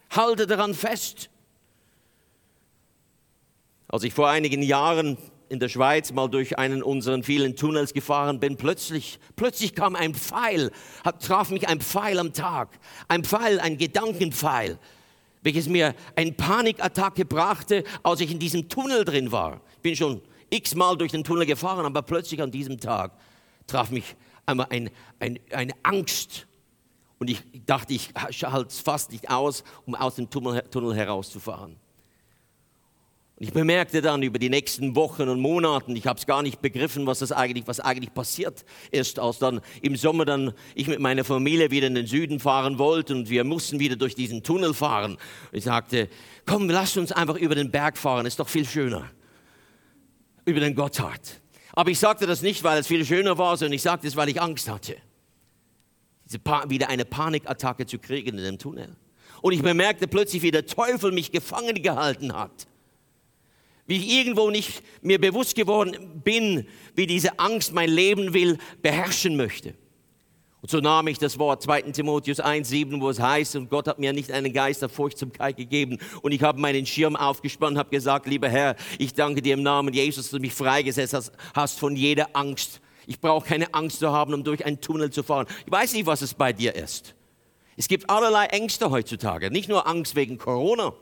Halte 0.09 0.47
daran 0.47 0.73
fest. 0.73 1.29
Als 3.87 4.01
ich 4.01 4.15
vor 4.15 4.29
einigen 4.29 4.63
Jahren 4.63 5.19
in 5.47 5.59
der 5.59 5.69
Schweiz 5.69 6.11
mal 6.11 6.27
durch 6.27 6.57
einen 6.57 6.81
unserer 6.81 7.21
vielen 7.21 7.55
Tunnels 7.55 7.93
gefahren 7.93 8.39
bin, 8.39 8.57
plötzlich, 8.57 9.19
plötzlich 9.35 9.75
kam 9.75 9.95
ein 9.95 10.15
Pfeil, 10.15 10.71
hat, 11.03 11.21
traf 11.21 11.51
mich 11.51 11.67
ein 11.67 11.81
Pfeil 11.81 12.17
am 12.17 12.33
Tag. 12.33 12.79
Ein 13.07 13.23
Pfeil, 13.23 13.59
ein 13.59 13.77
Gedankenpfeil, 13.77 14.79
welches 15.43 15.69
mir 15.69 15.93
eine 16.15 16.31
Panikattacke 16.31 17.25
brachte, 17.25 17.83
als 18.01 18.21
ich 18.21 18.31
in 18.31 18.39
diesem 18.39 18.69
Tunnel 18.69 19.05
drin 19.05 19.31
war. 19.31 19.61
Ich 19.75 19.81
bin 19.83 19.95
schon 19.95 20.19
x-mal 20.49 20.97
durch 20.97 21.11
den 21.11 21.23
Tunnel 21.23 21.45
gefahren, 21.45 21.85
aber 21.85 22.01
plötzlich 22.01 22.41
an 22.41 22.49
diesem 22.49 22.79
Tag 22.79 23.11
traf 23.67 23.91
mich 23.91 24.15
einmal 24.47 24.65
ein, 24.71 24.89
ein, 25.19 25.39
eine 25.51 25.73
Angst 25.83 26.47
und 27.23 27.29
ich 27.29 27.41
dachte, 27.65 27.93
ich 27.93 28.09
halte 28.15 28.67
es 28.67 28.81
fast 28.81 29.13
nicht 29.13 29.29
aus, 29.29 29.63
um 29.85 29.95
aus 29.95 30.15
dem 30.15 30.29
Tunnel, 30.29 30.93
herauszufahren. 30.93 31.77
Und 33.37 33.47
ich 33.47 33.53
bemerkte 33.53 34.01
dann 34.01 34.23
über 34.23 34.39
die 34.39 34.49
nächsten 34.49 34.93
Wochen 34.97 35.29
und 35.29 35.39
Monaten, 35.39 35.95
ich 35.95 36.05
habe 36.05 36.19
es 36.19 36.25
gar 36.25 36.43
nicht 36.43 36.61
begriffen, 36.61 37.07
was 37.07 37.19
das 37.19 37.31
eigentlich, 37.31 37.65
was 37.65 37.79
eigentlich 37.79 38.13
passiert 38.13 38.65
ist, 38.91 39.19
als 39.19 39.39
dann 39.39 39.61
im 39.81 39.95
Sommer 39.95 40.25
dann 40.25 40.51
ich 40.75 40.87
mit 40.87 40.99
meiner 40.99 41.23
Familie 41.23 41.71
wieder 41.71 41.87
in 41.87 41.95
den 41.95 42.07
Süden 42.07 42.41
fahren 42.41 42.77
wollte 42.77 43.15
und 43.15 43.29
wir 43.29 43.45
mussten 43.45 43.79
wieder 43.79 43.95
durch 43.95 44.15
diesen 44.15 44.43
Tunnel 44.43 44.73
fahren. 44.73 45.17
Ich 45.53 45.63
sagte, 45.63 46.09
komm, 46.45 46.69
lass 46.69 46.97
uns 46.97 47.13
einfach 47.13 47.37
über 47.37 47.55
den 47.55 47.71
Berg 47.71 47.97
fahren, 47.97 48.25
ist 48.25 48.41
doch 48.41 48.49
viel 48.49 48.67
schöner. 48.67 49.09
Über 50.43 50.59
den 50.59 50.75
Gotthard. 50.75 51.39
Aber 51.71 51.89
ich 51.89 51.99
sagte 51.99 52.27
das 52.27 52.41
nicht, 52.41 52.65
weil 52.65 52.79
es 52.79 52.87
viel 52.87 53.05
schöner 53.05 53.37
war, 53.37 53.55
sondern 53.55 53.71
ich 53.71 53.81
sagte 53.81 54.07
es, 54.07 54.17
weil 54.17 54.27
ich 54.27 54.41
Angst 54.41 54.69
hatte 54.69 54.97
wieder 56.67 56.89
eine 56.89 57.05
Panikattacke 57.05 57.85
zu 57.85 57.99
kriegen 57.99 58.37
in 58.37 58.43
dem 58.43 58.57
Tunnel. 58.59 58.95
Und 59.41 59.53
ich 59.53 59.61
bemerkte 59.61 60.07
plötzlich, 60.07 60.41
wie 60.41 60.51
der 60.51 60.65
Teufel 60.65 61.11
mich 61.11 61.31
gefangen 61.31 61.81
gehalten 61.81 62.33
hat. 62.33 62.67
Wie 63.85 63.97
ich 63.97 64.09
irgendwo 64.09 64.49
nicht 64.49 64.81
mir 65.01 65.19
bewusst 65.19 65.55
geworden 65.55 66.21
bin, 66.23 66.65
wie 66.95 67.07
diese 67.07 67.39
Angst 67.39 67.73
mein 67.73 67.89
Leben 67.89 68.33
will, 68.33 68.57
beherrschen 68.81 69.35
möchte. 69.35 69.73
Und 70.63 70.71
so 70.71 70.79
nahm 70.79 71.07
ich 71.07 71.19
das 71.19 71.37
Wort 71.37 71.61
2. 71.61 71.81
Timotheus 71.91 72.39
1,7, 72.39 73.01
wo 73.01 73.09
es 73.09 73.19
heißt, 73.19 73.57
und 73.57 73.69
Gott 73.69 73.85
hat 73.85 73.99
mir 73.99 74.13
nicht 74.13 74.31
einen 74.31 74.53
Geist 74.53 74.81
der 74.81 74.87
Furchtsamkeit 74.87 75.57
gegeben. 75.57 75.97
Und 76.21 76.31
ich 76.31 76.41
habe 76.41 76.61
meinen 76.61 76.85
Schirm 76.85 77.17
aufgespannt 77.17 77.77
habe 77.77 77.89
gesagt, 77.89 78.27
lieber 78.27 78.47
Herr, 78.47 78.77
ich 78.97 79.13
danke 79.13 79.41
dir 79.41 79.55
im 79.55 79.63
Namen 79.63 79.93
Jesus, 79.93 80.23
dass 80.23 80.31
du 80.31 80.39
mich 80.39 80.53
freigesetzt 80.53 81.13
hast, 81.13 81.33
hast 81.53 81.79
von 81.79 81.97
jeder 81.97 82.29
Angst. 82.31 82.79
Ich 83.07 83.19
brauche 83.19 83.47
keine 83.47 83.73
Angst 83.73 83.99
zu 83.99 84.11
haben, 84.11 84.33
um 84.33 84.43
durch 84.43 84.65
einen 84.65 84.81
Tunnel 84.81 85.11
zu 85.11 85.23
fahren. 85.23 85.47
Ich 85.65 85.71
weiß 85.71 85.93
nicht, 85.93 86.05
was 86.05 86.21
es 86.21 86.33
bei 86.33 86.53
dir 86.53 86.75
ist. 86.75 87.15
Es 87.75 87.87
gibt 87.87 88.09
allerlei 88.09 88.45
Ängste 88.47 88.91
heutzutage, 88.91 89.49
nicht 89.51 89.69
nur 89.69 89.87
Angst 89.87 90.15
wegen 90.15 90.37
Corona. 90.37 90.93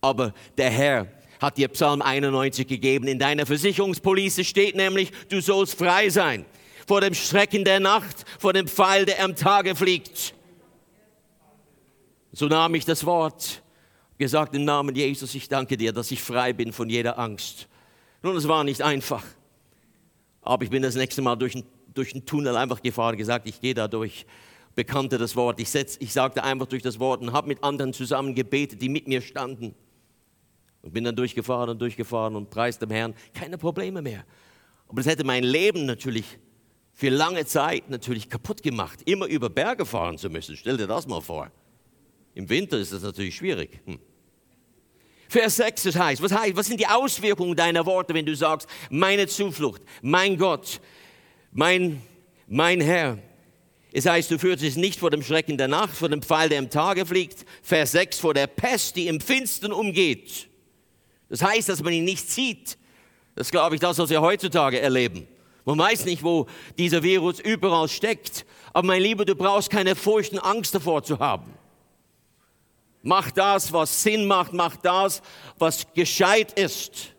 Aber 0.00 0.32
der 0.56 0.70
Herr 0.70 1.06
hat 1.40 1.58
dir 1.58 1.68
Psalm 1.68 2.02
91 2.02 2.66
gegeben. 2.66 3.06
In 3.06 3.18
deiner 3.18 3.46
Versicherungspolice 3.46 4.44
steht 4.44 4.74
nämlich, 4.76 5.12
du 5.28 5.40
sollst 5.40 5.78
frei 5.78 6.08
sein 6.08 6.46
vor 6.86 7.00
dem 7.00 7.14
Schrecken 7.14 7.64
der 7.64 7.80
Nacht, 7.80 8.24
vor 8.38 8.52
dem 8.52 8.68
Pfeil, 8.68 9.04
der 9.04 9.22
am 9.22 9.36
Tage 9.36 9.74
fliegt. 9.74 10.34
So 12.32 12.46
nahm 12.46 12.74
ich 12.74 12.84
das 12.84 13.04
Wort, 13.04 13.62
gesagt 14.18 14.54
im 14.54 14.64
Namen 14.64 14.94
Jesus, 14.94 15.34
ich 15.34 15.48
danke 15.48 15.76
dir, 15.76 15.92
dass 15.92 16.10
ich 16.10 16.22
frei 16.22 16.52
bin 16.52 16.72
von 16.72 16.88
jeder 16.88 17.18
Angst. 17.18 17.68
Nun, 18.22 18.36
es 18.36 18.48
war 18.48 18.64
nicht 18.64 18.82
einfach, 18.82 19.22
aber 20.42 20.64
ich 20.64 20.70
bin 20.70 20.82
das 20.82 20.96
nächste 20.96 21.22
Mal 21.22 21.36
durch, 21.36 21.54
durch 21.94 22.12
den 22.12 22.26
Tunnel 22.26 22.56
einfach 22.56 22.82
gefahren, 22.82 23.16
gesagt, 23.16 23.48
ich 23.48 23.60
gehe 23.60 23.74
da 23.74 23.88
durch, 23.88 24.26
bekannte 24.74 25.18
das 25.18 25.36
Wort. 25.36 25.60
Ich, 25.60 25.70
setz, 25.70 25.96
ich 26.00 26.12
sagte 26.12 26.42
einfach 26.42 26.66
durch 26.66 26.82
das 26.82 26.98
Wort 26.98 27.22
und 27.22 27.32
habe 27.32 27.48
mit 27.48 27.62
anderen 27.62 27.92
zusammen 27.92 28.34
gebetet, 28.34 28.82
die 28.82 28.88
mit 28.88 29.06
mir 29.06 29.20
standen. 29.20 29.74
Und 30.82 30.92
bin 30.92 31.04
dann 31.04 31.14
durchgefahren 31.14 31.70
und 31.70 31.80
durchgefahren 31.80 32.34
und 32.34 32.50
preis 32.50 32.78
dem 32.78 32.90
Herrn, 32.90 33.14
keine 33.32 33.56
Probleme 33.56 34.02
mehr. 34.02 34.24
Aber 34.88 35.00
es 35.00 35.06
hätte 35.06 35.24
mein 35.24 35.44
Leben 35.44 35.86
natürlich 35.86 36.38
für 36.92 37.08
lange 37.08 37.46
Zeit 37.46 37.88
natürlich 37.88 38.28
kaputt 38.28 38.62
gemacht, 38.62 39.00
immer 39.06 39.26
über 39.26 39.48
Berge 39.48 39.86
fahren 39.86 40.18
zu 40.18 40.28
müssen. 40.28 40.56
Stell 40.56 40.76
dir 40.76 40.88
das 40.88 41.06
mal 41.06 41.20
vor. 41.20 41.50
Im 42.34 42.48
Winter 42.48 42.78
ist 42.78 42.92
das 42.92 43.02
natürlich 43.02 43.36
schwierig. 43.36 43.80
Hm. 43.84 43.98
Vers 45.32 45.56
6, 45.56 45.84
das 45.84 45.96
heißt, 45.96 46.20
was 46.20 46.30
heißt, 46.30 46.54
was 46.56 46.66
sind 46.66 46.78
die 46.78 46.86
Auswirkungen 46.86 47.56
deiner 47.56 47.86
Worte, 47.86 48.12
wenn 48.12 48.26
du 48.26 48.36
sagst, 48.36 48.68
meine 48.90 49.26
Zuflucht, 49.26 49.80
mein 50.02 50.36
Gott, 50.36 50.78
mein, 51.52 52.02
mein 52.46 52.82
Herr. 52.82 53.16
Es 53.94 54.04
heißt, 54.04 54.30
du 54.30 54.38
führst 54.38 54.62
es 54.62 54.76
nicht 54.76 55.00
vor 55.00 55.10
dem 55.10 55.22
Schrecken 55.22 55.56
der 55.56 55.68
Nacht, 55.68 55.96
vor 55.96 56.10
dem 56.10 56.20
Pfeil, 56.20 56.50
der 56.50 56.58
im 56.58 56.68
Tage 56.68 57.06
fliegt. 57.06 57.46
Vers 57.62 57.92
6, 57.92 58.18
vor 58.18 58.34
der 58.34 58.46
Pest, 58.46 58.94
die 58.96 59.06
im 59.06 59.22
Finstern 59.22 59.72
umgeht. 59.72 60.48
Das 61.30 61.42
heißt, 61.42 61.70
dass 61.70 61.82
man 61.82 61.94
ihn 61.94 62.04
nicht 62.04 62.28
sieht. 62.28 62.76
Das 63.34 63.46
ist, 63.46 63.52
glaube 63.52 63.76
ich, 63.76 63.80
das, 63.80 63.96
was 63.96 64.10
wir 64.10 64.20
heutzutage 64.20 64.80
erleben. 64.80 65.26
Man 65.64 65.78
weiß 65.78 66.04
nicht, 66.04 66.22
wo 66.22 66.46
dieser 66.76 67.02
Virus 67.02 67.40
überall 67.40 67.88
steckt. 67.88 68.44
Aber 68.74 68.86
mein 68.86 69.00
Lieber, 69.00 69.24
du 69.24 69.34
brauchst 69.34 69.70
keine 69.70 69.96
Furcht 69.96 70.34
und 70.34 70.40
Angst 70.40 70.74
davor 70.74 71.02
zu 71.02 71.18
haben. 71.18 71.54
Mach 73.02 73.30
das, 73.30 73.72
was 73.72 74.02
Sinn 74.02 74.26
macht, 74.26 74.52
mach 74.52 74.76
das, 74.76 75.22
was 75.58 75.92
gescheit 75.92 76.58
ist, 76.58 77.14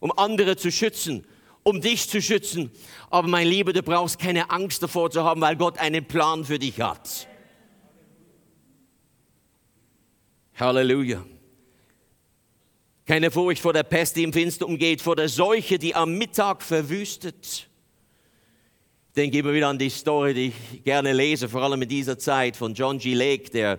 um 0.00 0.12
andere 0.16 0.56
zu 0.56 0.72
schützen, 0.72 1.26
um 1.62 1.80
dich 1.80 2.08
zu 2.08 2.20
schützen. 2.20 2.70
Aber 3.10 3.28
mein 3.28 3.46
Lieber, 3.46 3.72
du 3.72 3.82
brauchst 3.82 4.18
keine 4.18 4.50
Angst 4.50 4.82
davor 4.82 5.10
zu 5.10 5.22
haben, 5.22 5.40
weil 5.40 5.56
Gott 5.56 5.78
einen 5.78 6.04
Plan 6.04 6.44
für 6.44 6.58
dich 6.58 6.80
hat. 6.80 7.28
Halleluja. 10.58 11.24
Keine 13.06 13.30
Furcht 13.30 13.62
vor 13.62 13.72
der 13.72 13.82
Pest, 13.82 14.16
die 14.16 14.24
im 14.24 14.32
Finster 14.32 14.66
umgeht, 14.66 15.00
vor 15.00 15.16
der 15.16 15.28
Seuche, 15.28 15.78
die 15.78 15.94
am 15.94 16.18
Mittag 16.18 16.62
verwüstet 16.62 17.70
denke 19.16 19.38
immer 19.38 19.52
wieder 19.52 19.68
an 19.68 19.78
die 19.78 19.90
Story, 19.90 20.34
die 20.34 20.46
ich 20.48 20.84
gerne 20.84 21.12
lese, 21.12 21.48
vor 21.48 21.62
allem 21.62 21.82
in 21.82 21.88
dieser 21.88 22.18
Zeit 22.18 22.56
von 22.56 22.74
John 22.74 22.98
G. 22.98 23.14
Lake, 23.14 23.50
der 23.50 23.78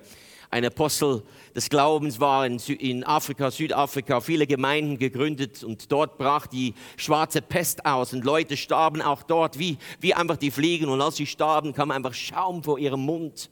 ein 0.50 0.66
Apostel 0.66 1.24
des 1.56 1.70
Glaubens 1.70 2.20
war 2.20 2.46
in, 2.46 2.58
in 2.58 3.04
Afrika, 3.04 3.52
Südafrika, 3.52 4.22
viele 4.22 4.48
Gemeinden 4.48 4.98
gegründet 4.98 5.64
und 5.64 5.92
dort 5.92 6.18
brach 6.18 6.48
die 6.48 6.74
schwarze 6.98 7.42
Pest 7.42 7.86
aus 7.86 8.14
und 8.14 8.24
Leute 8.24 8.58
starben 8.58 9.02
auch 9.02 9.24
dort 9.24 9.60
wie, 9.60 9.78
wie 10.00 10.14
einfach 10.14 10.38
die 10.38 10.52
Fliegen 10.52 10.88
und 10.88 11.02
als 11.02 11.18
sie 11.18 11.26
starben, 11.26 11.74
kam 11.74 11.92
einfach 11.92 12.14
Schaum 12.14 12.64
vor 12.64 12.80
ihrem 12.80 13.02
Mund. 13.02 13.50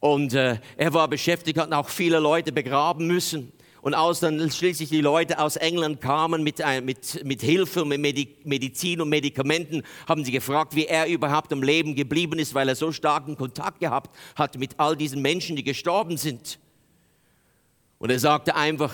Und 0.00 0.34
äh, 0.34 0.58
er 0.76 0.94
war 0.94 1.08
beschäftigt, 1.08 1.58
hat 1.58 1.72
auch 1.72 1.88
viele 1.88 2.20
Leute 2.20 2.52
begraben 2.52 3.06
müssen. 3.06 3.52
Und 3.88 3.94
als 3.94 4.20
dann 4.20 4.50
schließlich 4.50 4.90
die 4.90 5.00
Leute 5.00 5.38
aus 5.38 5.56
England 5.56 6.02
kamen 6.02 6.42
mit, 6.42 6.60
äh, 6.60 6.82
mit, 6.82 7.24
mit 7.24 7.40
Hilfe, 7.40 7.86
mit 7.86 8.02
Medizin 8.44 9.00
und 9.00 9.08
Medikamenten, 9.08 9.82
haben 10.06 10.26
sie 10.26 10.30
gefragt, 10.30 10.76
wie 10.76 10.84
er 10.84 11.06
überhaupt 11.06 11.50
am 11.54 11.62
Leben 11.62 11.94
geblieben 11.94 12.38
ist, 12.38 12.52
weil 12.52 12.68
er 12.68 12.76
so 12.76 12.92
starken 12.92 13.34
Kontakt 13.34 13.80
gehabt 13.80 14.14
hat 14.36 14.58
mit 14.58 14.78
all 14.78 14.94
diesen 14.94 15.22
Menschen, 15.22 15.56
die 15.56 15.64
gestorben 15.64 16.18
sind. 16.18 16.58
Und 17.96 18.10
er 18.10 18.18
sagte 18.18 18.56
einfach, 18.56 18.92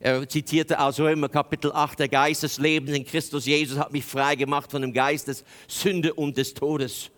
er 0.00 0.28
zitierte 0.28 0.80
aus 0.80 0.98
Römer 0.98 1.28
Kapitel 1.28 1.70
8, 1.70 2.00
der 2.00 2.08
Geist 2.08 2.42
des 2.42 2.58
Lebens 2.58 2.96
in 2.96 3.04
Christus 3.04 3.46
Jesus 3.46 3.78
hat 3.78 3.92
mich 3.92 4.04
frei 4.04 4.34
gemacht 4.34 4.72
von 4.72 4.82
dem 4.82 4.92
Geist 4.92 5.28
des 5.28 5.44
Sünde 5.68 6.12
und 6.12 6.36
des 6.36 6.52
Todes. 6.52 7.12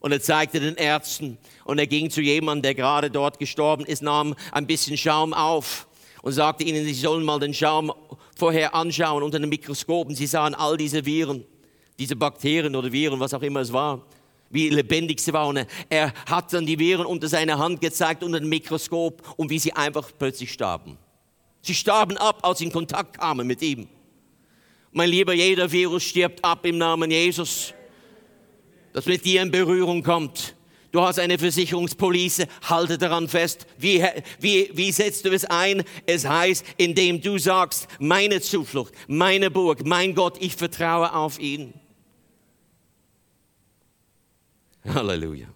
Und 0.00 0.12
er 0.12 0.20
zeigte 0.20 0.60
den 0.60 0.76
Ärzten 0.76 1.38
und 1.64 1.78
er 1.78 1.86
ging 1.86 2.08
zu 2.08 2.20
jemandem, 2.20 2.62
der 2.62 2.74
gerade 2.74 3.10
dort 3.10 3.38
gestorben 3.38 3.84
ist, 3.84 4.00
nahm 4.00 4.36
ein 4.52 4.66
bisschen 4.66 4.96
Schaum 4.96 5.34
auf 5.34 5.87
und 6.22 6.32
sagte 6.32 6.64
ihnen, 6.64 6.84
sie 6.84 6.94
sollen 6.94 7.24
mal 7.24 7.38
den 7.38 7.54
Schaum 7.54 7.92
vorher 8.36 8.74
anschauen 8.74 9.22
unter 9.22 9.38
dem 9.38 9.48
Mikroskop. 9.48 10.08
Und 10.08 10.14
sie 10.14 10.26
sahen 10.26 10.54
all 10.54 10.76
diese 10.76 11.04
Viren, 11.04 11.44
diese 11.98 12.16
Bakterien 12.16 12.74
oder 12.74 12.92
Viren, 12.92 13.20
was 13.20 13.34
auch 13.34 13.42
immer 13.42 13.60
es 13.60 13.72
war, 13.72 14.02
wie 14.50 14.68
lebendig 14.68 15.20
sie 15.20 15.32
waren. 15.32 15.66
Er 15.88 16.12
hat 16.28 16.52
dann 16.52 16.66
die 16.66 16.78
Viren 16.78 17.06
unter 17.06 17.28
seiner 17.28 17.58
Hand 17.58 17.80
gezeigt, 17.80 18.22
unter 18.22 18.40
dem 18.40 18.48
Mikroskop 18.48 19.22
und 19.36 19.50
wie 19.50 19.58
sie 19.58 19.72
einfach 19.72 20.10
plötzlich 20.18 20.52
starben. 20.52 20.96
Sie 21.62 21.74
starben 21.74 22.16
ab, 22.16 22.40
als 22.42 22.58
sie 22.58 22.66
in 22.66 22.72
Kontakt 22.72 23.18
kamen 23.18 23.46
mit 23.46 23.62
ihm. 23.62 23.88
Mein 24.92 25.10
Lieber, 25.10 25.34
jeder 25.34 25.70
Virus 25.70 26.02
stirbt 26.04 26.42
ab 26.42 26.64
im 26.64 26.78
Namen 26.78 27.10
Jesus, 27.10 27.74
das 28.92 29.04
mit 29.06 29.24
dir 29.24 29.42
in 29.42 29.50
Berührung 29.50 30.02
kommt. 30.02 30.54
Du 30.90 31.02
hast 31.02 31.18
eine 31.18 31.38
Versicherungspolice, 31.38 32.46
halte 32.62 32.96
daran 32.96 33.28
fest. 33.28 33.66
Wie, 33.78 34.02
wie, 34.40 34.70
wie 34.72 34.90
setzt 34.90 35.26
du 35.26 35.30
es 35.30 35.44
ein? 35.44 35.82
Es 36.06 36.26
heißt, 36.26 36.64
indem 36.78 37.20
du 37.20 37.36
sagst, 37.38 37.88
meine 37.98 38.40
Zuflucht, 38.40 38.94
meine 39.06 39.50
Burg, 39.50 39.84
mein 39.84 40.14
Gott, 40.14 40.38
ich 40.40 40.56
vertraue 40.56 41.14
auf 41.14 41.38
ihn. 41.38 41.74
Halleluja. 44.84 45.48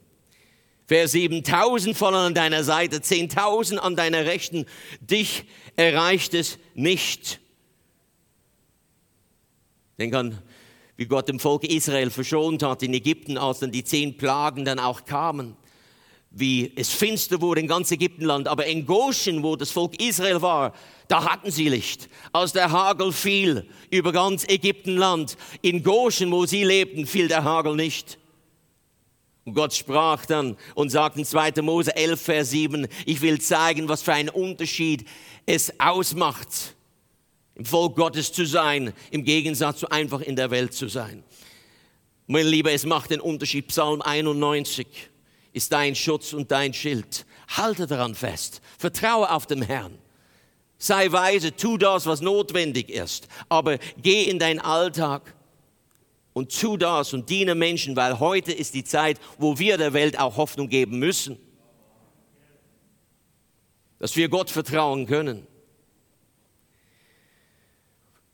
Vers 0.87 1.13
7000 1.13 1.97
fallen 1.97 2.15
an 2.17 2.35
deiner 2.35 2.65
Seite, 2.65 2.99
10.000 2.99 3.77
an 3.77 3.97
deiner 3.97 4.27
Rechten. 4.27 4.67
Dich 5.01 5.45
erreicht 5.77 6.35
es 6.35 6.59
nicht. 6.75 7.41
Denk 9.99 10.15
an 10.15 10.43
wie 11.03 11.07
Gott 11.07 11.29
dem 11.29 11.41
Volk 11.41 11.65
Israel 11.65 12.11
verschont 12.11 12.63
hat 12.63 12.85
in 12.85 12.95
Ägypten, 12.95 13.37
als 13.37 13.59
dann 13.59 13.73
die 13.73 13.83
zehn 13.83 14.17
Plagen 14.17 14.65
dann 14.65 14.79
auch 14.79 15.05
kamen. 15.05 15.57
Wie 16.31 16.73
es 16.77 16.91
finster 16.91 17.41
wurde 17.41 17.61
in 17.61 17.67
ganz 17.67 17.91
Ägyptenland, 17.91 18.47
aber 18.47 18.67
in 18.67 18.87
Goshen, 18.87 19.43
wo 19.43 19.57
das 19.57 19.73
Volk 19.73 20.01
Israel 20.01 20.43
war, 20.43 20.73
da 21.09 21.25
hatten 21.25 21.51
sie 21.51 21.69
Licht. 21.69 22.09
Als 22.33 22.53
der 22.53 22.71
Hagel 22.71 23.11
fiel 23.11 23.67
über 23.91 24.13
ganz 24.13 24.45
Ägyptenland, 24.47 25.37
in 25.61 25.83
Goshen, 25.83 26.31
wo 26.31 26.47
sie 26.47 26.63
lebten, 26.63 27.05
fiel 27.05 27.27
der 27.27 27.43
Hagel 27.43 27.75
nicht. 27.75 28.17
Und 29.45 29.55
Gott 29.55 29.75
sprach 29.75 30.25
dann 30.25 30.57
und 30.77 30.91
sagt 30.91 31.17
in 31.17 31.25
2. 31.25 31.63
Mose 31.63 31.97
11, 31.97 32.23
Vers 32.23 32.51
7, 32.51 32.87
ich 33.07 33.21
will 33.23 33.41
zeigen, 33.41 33.89
was 33.89 34.03
für 34.03 34.13
einen 34.13 34.29
Unterschied 34.29 35.05
es 35.47 35.81
ausmacht, 35.81 36.77
im 37.63 37.67
Volk 37.67 37.95
Gottes 37.95 38.33
zu 38.33 38.45
sein, 38.45 38.93
im 39.13 39.23
Gegensatz 39.23 39.79
zu 39.79 39.89
einfach 39.89 40.21
in 40.21 40.35
der 40.35 40.51
Welt 40.51 40.75
zu 40.75 40.89
sein. 40.89 41.23
Mein 42.27 42.45
Lieber, 42.45 42.73
es 42.73 42.85
macht 42.85 43.11
den 43.11 43.21
Unterschied. 43.21 43.69
Psalm 43.69 44.03
91 44.03 44.85
ist 45.53 45.73
dein 45.73 45.95
Schutz 45.95 46.33
und 46.33 46.51
dein 46.51 46.75
Schild. 46.75 47.25
Halte 47.57 47.87
daran 47.87 48.17
fest. 48.17 48.63
Vertraue 48.79 49.31
auf 49.31 49.47
den 49.47 49.63
Herrn. 49.63 49.97
Sei 50.77 51.13
weise, 51.13 51.55
tu 51.55 51.79
das, 51.79 52.05
was 52.07 52.21
notwendig 52.21 52.91
ist. 52.91 53.29
Aber 53.49 53.79
geh 54.03 54.25
in 54.25 54.41
deinen 54.41 54.59
Alltag 54.59 55.33
und 56.33 56.59
tu 56.59 56.77
das 56.77 57.15
und 57.15 57.31
diene 57.31 57.55
Menschen, 57.55 57.95
weil 57.95 58.19
heute 58.19 58.51
ist 58.51 58.75
die 58.75 58.83
Zeit, 58.83 59.21
wo 59.39 59.61
wir 59.61 59.79
der 59.79 59.93
Welt 59.93 60.19
auch 60.19 60.37
Hoffnung 60.37 60.69
geben 60.69 60.99
müssen. 60.99 61.39
Dass 64.01 64.17
wir 64.17 64.29
Gott 64.29 64.51
vertrauen 64.51 65.07
können. 65.07 65.47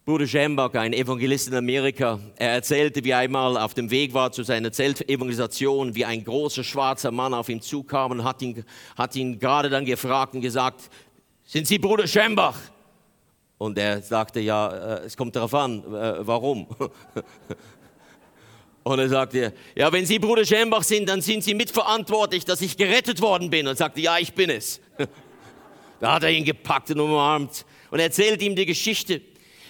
Bruder 0.08 0.26
Schembach, 0.26 0.72
ein 0.72 0.94
Evangelist 0.94 1.48
in 1.48 1.54
Amerika, 1.54 2.18
er 2.36 2.52
erzählte, 2.52 3.04
wie 3.04 3.10
er 3.10 3.18
einmal 3.18 3.58
auf 3.58 3.74
dem 3.74 3.90
Weg 3.90 4.14
war 4.14 4.32
zu 4.32 4.42
seiner 4.42 4.72
Zeltevangelisation, 4.72 5.94
wie 5.94 6.06
ein 6.06 6.24
großer 6.24 6.64
schwarzer 6.64 7.10
Mann 7.10 7.34
auf 7.34 7.50
ihn 7.50 7.60
zukam 7.60 8.12
und 8.12 8.24
hat 8.24 8.40
ihn, 8.40 8.64
hat 8.96 9.14
ihn 9.16 9.38
gerade 9.38 9.68
dann 9.68 9.84
gefragt 9.84 10.34
und 10.34 10.40
gesagt, 10.40 10.88
sind 11.44 11.66
Sie 11.66 11.78
Bruder 11.78 12.06
Schembach? 12.06 12.56
Und 13.58 13.76
er 13.76 14.00
sagte, 14.00 14.40
ja, 14.40 14.68
äh, 14.68 15.04
es 15.04 15.14
kommt 15.14 15.36
darauf 15.36 15.52
an, 15.52 15.84
äh, 15.84 16.26
warum. 16.26 16.66
Und 18.84 19.00
er 19.00 19.08
sagte, 19.10 19.52
ja, 19.74 19.92
wenn 19.92 20.06
Sie 20.06 20.18
Bruder 20.18 20.46
Schembach 20.46 20.84
sind, 20.84 21.06
dann 21.06 21.20
sind 21.20 21.44
Sie 21.44 21.52
mitverantwortlich, 21.52 22.46
dass 22.46 22.62
ich 22.62 22.78
gerettet 22.78 23.20
worden 23.20 23.50
bin. 23.50 23.66
Und 23.66 23.74
er 23.74 23.76
sagte, 23.76 24.00
ja, 24.00 24.16
ich 24.16 24.32
bin 24.32 24.48
es. 24.48 24.80
Da 26.00 26.14
hat 26.14 26.22
er 26.22 26.30
ihn 26.30 26.44
gepackt 26.44 26.92
und 26.92 27.00
umarmt 27.00 27.64
und 27.90 27.98
erzählt 27.98 28.40
ihm 28.42 28.54
die 28.54 28.66
Geschichte, 28.66 29.20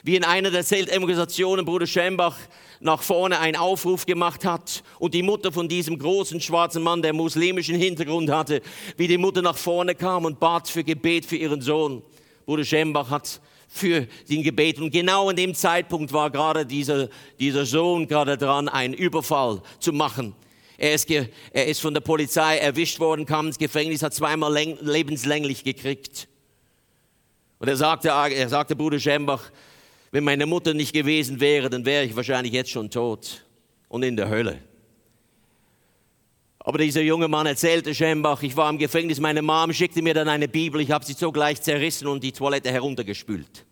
wie 0.03 0.17
in 0.17 0.25
einer 0.25 0.51
der 0.51 0.65
Zeltorganisationen 0.65 1.65
Bruder 1.65 1.87
Schembach 1.87 2.37
nach 2.81 3.03
vorne 3.03 3.41
einen 3.41 3.57
Aufruf 3.57 4.07
gemacht 4.07 4.45
hat 4.45 4.83
und 4.99 5.15
die 5.15 5.23
Mutter 5.23 5.53
von 5.53 5.69
diesem 5.69 5.99
großen 5.99 6.41
schwarzen 6.41 6.83
Mann, 6.83 7.03
der 7.03 7.13
muslimischen 7.13 7.77
Hintergrund 7.77 8.31
hatte, 8.31 8.63
wie 8.97 9.09
die 9.09 9.19
Mutter 9.19 9.43
nach 9.43 9.57
vorne 9.57 9.95
kam 9.95 10.25
und 10.25 10.39
bat 10.39 10.69
für 10.69 10.85
Gebet 10.85 11.27
für 11.27 11.37
ihren 11.37 11.61
Sohn. 11.61 12.03
Bruder 12.47 12.65
Schembach 12.65 13.11
hat 13.11 13.41
für 13.69 14.07
den 14.29 14.43
Gebet 14.43 14.79
und 14.79 14.91
genau 14.91 15.29
in 15.29 15.37
dem 15.37 15.55
Zeitpunkt 15.55 16.13
war 16.13 16.31
gerade 16.31 16.65
dieser, 16.65 17.09
dieser 17.39 17.67
Sohn 17.67 18.07
gerade 18.09 18.39
dran, 18.39 18.69
einen 18.69 18.95
Überfall 18.95 19.61
zu 19.79 19.93
machen. 19.93 20.35
Er 20.79 20.95
ist, 20.95 21.11
er 21.11 21.67
ist 21.67 21.81
von 21.81 21.93
der 21.93 22.01
Polizei 22.01 22.59
erwischt 22.59 23.01
worden, 23.01 23.27
kam 23.27 23.49
ins 23.49 23.59
Gefängnis, 23.59 24.03
hat 24.03 24.15
zweimal 24.15 24.55
lebenslänglich 24.81 25.65
gekriegt. 25.65 26.29
Und 27.59 27.67
er 27.67 27.77
sagte, 27.77 28.11
er 28.11 28.49
sagte 28.49 28.77
Bruder 28.77 29.01
Schembach, 29.01 29.51
wenn 30.11 30.25
meine 30.25 30.47
Mutter 30.47 30.75
nicht 30.75 30.92
gewesen 30.92 31.40
wäre, 31.40 31.68
dann 31.71 31.85
wäre 31.85 32.05
ich 32.05 32.16
wahrscheinlich 32.16 32.53
jetzt 32.53 32.71
schon 32.71 32.90
tot 32.90 33.44
und 33.88 34.03
in 34.03 34.16
der 34.16 34.29
Hölle. 34.29 34.59
Aber 36.61 36.79
dieser 36.79 37.01
junge 37.01 37.29
Mann 37.29 37.47
erzählte 37.47 37.94
Schembach, 37.94 38.42
ich 38.42 38.57
war 38.57 38.68
im 38.68 38.79
Gefängnis, 38.79 39.21
meine 39.21 39.42
Mom 39.42 39.73
schickte 39.73 40.03
mir 40.03 40.12
dann 40.12 40.29
eine 40.29 40.49
Bibel, 40.49 40.81
ich 40.81 40.90
habe 40.90 41.05
sie 41.05 41.14
sogleich 41.14 41.62
zerrissen 41.62 42.09
und 42.09 42.23
die 42.23 42.33
Toilette 42.33 42.71
heruntergespült. 42.71 43.64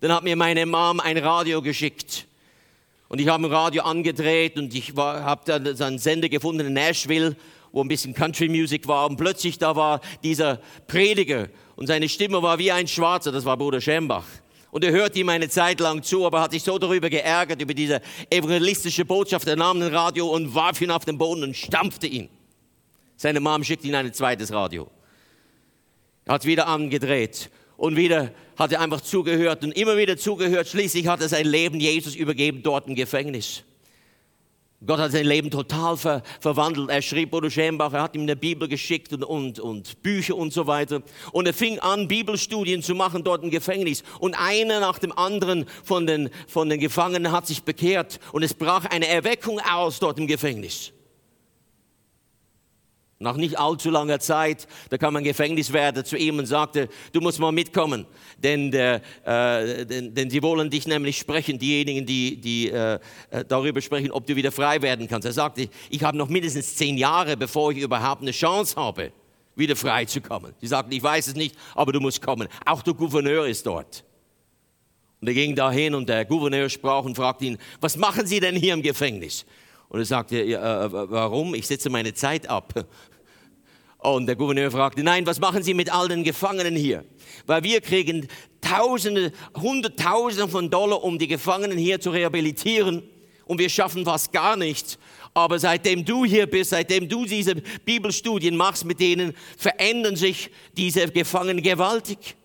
Dann 0.00 0.12
hat 0.12 0.24
mir 0.24 0.36
meine 0.36 0.64
Mom 0.64 1.00
ein 1.00 1.18
Radio 1.18 1.60
geschickt 1.60 2.26
und 3.08 3.20
ich 3.20 3.28
habe 3.28 3.44
ein 3.44 3.52
Radio 3.52 3.82
angedreht 3.82 4.56
und 4.56 4.74
ich 4.74 4.94
habe 4.96 5.42
dann 5.44 5.66
einen 5.66 5.98
Sender 5.98 6.28
gefunden 6.28 6.66
in 6.66 6.72
Nashville, 6.72 7.36
wo 7.72 7.82
ein 7.82 7.88
bisschen 7.88 8.14
Country 8.14 8.48
Music 8.48 8.86
war 8.86 9.10
und 9.10 9.16
plötzlich 9.16 9.58
da 9.58 9.76
war 9.76 10.00
dieser 10.22 10.60
Prediger 10.86 11.48
und 11.76 11.86
seine 11.86 12.08
Stimme 12.08 12.42
war 12.42 12.58
wie 12.58 12.72
ein 12.72 12.88
Schwarzer, 12.88 13.32
das 13.32 13.44
war 13.44 13.56
Bruder 13.56 13.80
Schembach. 13.80 14.24
Und 14.78 14.84
er 14.84 14.92
hörte 14.92 15.18
ihm 15.18 15.28
eine 15.28 15.48
Zeit 15.48 15.80
lang 15.80 16.04
zu, 16.04 16.24
aber 16.24 16.40
hat 16.40 16.52
sich 16.52 16.62
so 16.62 16.78
darüber 16.78 17.10
geärgert, 17.10 17.60
über 17.60 17.74
diese 17.74 18.00
evangelistische 18.30 19.04
Botschaft. 19.04 19.48
Er 19.48 19.56
nahm 19.56 19.82
ein 19.82 19.92
Radio 19.92 20.28
und 20.28 20.54
warf 20.54 20.80
ihn 20.80 20.92
auf 20.92 21.04
den 21.04 21.18
Boden 21.18 21.42
und 21.42 21.56
stampfte 21.56 22.06
ihn. 22.06 22.28
Seine 23.16 23.40
Mom 23.40 23.64
schickte 23.64 23.88
ihn 23.88 23.96
ein 23.96 24.14
zweites 24.14 24.52
Radio. 24.52 24.88
Er 26.26 26.34
hat 26.34 26.44
wieder 26.44 26.68
angedreht 26.68 27.50
und 27.76 27.96
wieder 27.96 28.30
hat 28.56 28.70
er 28.70 28.80
einfach 28.80 29.00
zugehört 29.00 29.64
und 29.64 29.72
immer 29.72 29.96
wieder 29.96 30.16
zugehört. 30.16 30.68
Schließlich 30.68 31.08
hat 31.08 31.22
er 31.22 31.28
sein 31.28 31.46
Leben 31.46 31.80
Jesus 31.80 32.14
übergeben 32.14 32.62
dort 32.62 32.86
im 32.86 32.94
Gefängnis. 32.94 33.64
Gott 34.86 35.00
hat 35.00 35.10
sein 35.10 35.26
Leben 35.26 35.50
total 35.50 35.96
ver 35.96 36.22
verwandelt. 36.38 36.88
Er 36.88 37.02
schrieb 37.02 37.32
Bodo 37.32 37.50
Schembach, 37.50 37.92
er 37.92 38.02
hat 38.02 38.14
ihm 38.14 38.22
eine 38.22 38.36
Bibel 38.36 38.68
geschickt 38.68 39.12
und, 39.12 39.24
und, 39.24 39.58
und 39.58 40.02
Bücher 40.02 40.36
und 40.36 40.52
so 40.52 40.68
weiter. 40.68 41.02
Und 41.32 41.46
er 41.46 41.52
fing 41.52 41.80
an, 41.80 42.06
Bibelstudien 42.06 42.82
zu 42.82 42.94
machen 42.94 43.24
dort 43.24 43.42
im 43.42 43.50
Gefängnis. 43.50 44.04
Und 44.20 44.34
einer 44.34 44.78
nach 44.78 45.00
dem 45.00 45.10
anderen 45.10 45.66
von 45.82 46.06
den, 46.06 46.30
von 46.46 46.68
den 46.68 46.78
Gefangenen 46.78 47.32
hat 47.32 47.48
sich 47.48 47.64
bekehrt. 47.64 48.20
Und 48.30 48.44
es 48.44 48.54
brach 48.54 48.84
eine 48.84 49.08
Erweckung 49.08 49.58
aus 49.58 49.98
dort 49.98 50.18
im 50.18 50.28
Gefängnis. 50.28 50.92
Nach 53.20 53.36
nicht 53.36 53.58
allzu 53.58 53.90
langer 53.90 54.20
Zeit, 54.20 54.68
da 54.90 54.96
kam 54.96 55.16
ein 55.16 55.24
Gefängniswärter 55.24 56.04
zu 56.04 56.16
ihm 56.16 56.38
und 56.38 56.46
sagte, 56.46 56.88
du 57.12 57.20
musst 57.20 57.40
mal 57.40 57.50
mitkommen, 57.50 58.06
denn, 58.36 58.72
äh, 58.72 59.00
denn, 59.84 60.14
denn, 60.14 60.30
sie 60.30 60.40
wollen 60.40 60.70
dich 60.70 60.86
nämlich 60.86 61.18
sprechen, 61.18 61.58
diejenigen, 61.58 62.06
die, 62.06 62.40
die 62.40 62.70
äh, 62.70 63.00
äh, 63.30 63.44
darüber 63.44 63.80
sprechen, 63.80 64.12
ob 64.12 64.24
du 64.24 64.36
wieder 64.36 64.52
frei 64.52 64.80
werden 64.82 65.08
kannst. 65.08 65.26
Er 65.26 65.32
sagte, 65.32 65.68
ich 65.90 66.04
habe 66.04 66.16
noch 66.16 66.28
mindestens 66.28 66.76
zehn 66.76 66.96
Jahre, 66.96 67.36
bevor 67.36 67.72
ich 67.72 67.78
überhaupt 67.78 68.22
eine 68.22 68.30
Chance 68.30 68.76
habe, 68.76 69.10
wieder 69.56 69.74
frei 69.74 70.04
zu 70.04 70.20
kommen. 70.20 70.54
Sie 70.60 70.68
sagten, 70.68 70.92
ich 70.92 71.02
weiß 71.02 71.26
es 71.26 71.34
nicht, 71.34 71.56
aber 71.74 71.90
du 71.90 71.98
musst 71.98 72.22
kommen. 72.22 72.46
Auch 72.64 72.82
der 72.82 72.94
Gouverneur 72.94 73.48
ist 73.48 73.66
dort. 73.66 74.04
Und 75.20 75.26
er 75.26 75.34
ging 75.34 75.56
dahin 75.56 75.96
und 75.96 76.08
der 76.08 76.24
Gouverneur 76.24 76.68
sprach 76.68 77.02
und 77.02 77.16
fragte 77.16 77.46
ihn, 77.46 77.58
was 77.80 77.96
machen 77.96 78.28
Sie 78.28 78.38
denn 78.38 78.54
hier 78.54 78.74
im 78.74 78.82
Gefängnis? 78.82 79.44
Und 79.88 80.00
er 80.00 80.04
sagte, 80.04 80.42
ja, 80.42 80.84
äh, 80.84 80.92
warum? 80.92 81.54
Ich 81.54 81.66
setze 81.66 81.90
meine 81.90 82.14
Zeit 82.14 82.48
ab. 82.48 82.74
Und 83.98 84.26
der 84.26 84.36
Gouverneur 84.36 84.70
fragte, 84.70 85.02
nein, 85.02 85.26
was 85.26 85.40
machen 85.40 85.62
Sie 85.62 85.74
mit 85.74 85.92
all 85.92 86.08
den 86.08 86.22
Gefangenen 86.22 86.76
hier? 86.76 87.04
Weil 87.46 87.64
wir 87.64 87.80
kriegen 87.80 88.28
Tausende, 88.60 89.32
Hunderttausende 89.56 90.48
von 90.48 90.70
Dollar, 90.70 91.02
um 91.02 91.18
die 91.18 91.26
Gefangenen 91.26 91.78
hier 91.78 92.00
zu 92.00 92.10
rehabilitieren. 92.10 93.02
Und 93.44 93.58
wir 93.58 93.68
schaffen 93.68 94.04
fast 94.04 94.32
gar 94.32 94.56
nichts. 94.56 94.98
Aber 95.34 95.58
seitdem 95.58 96.04
du 96.04 96.24
hier 96.24 96.46
bist, 96.46 96.70
seitdem 96.70 97.08
du 97.08 97.24
diese 97.24 97.54
Bibelstudien 97.54 98.56
machst 98.56 98.84
mit 98.84 99.00
denen, 99.00 99.34
verändern 99.56 100.16
sich 100.16 100.50
diese 100.76 101.06
Gefangenen 101.08 101.62
gewaltig. 101.62 102.36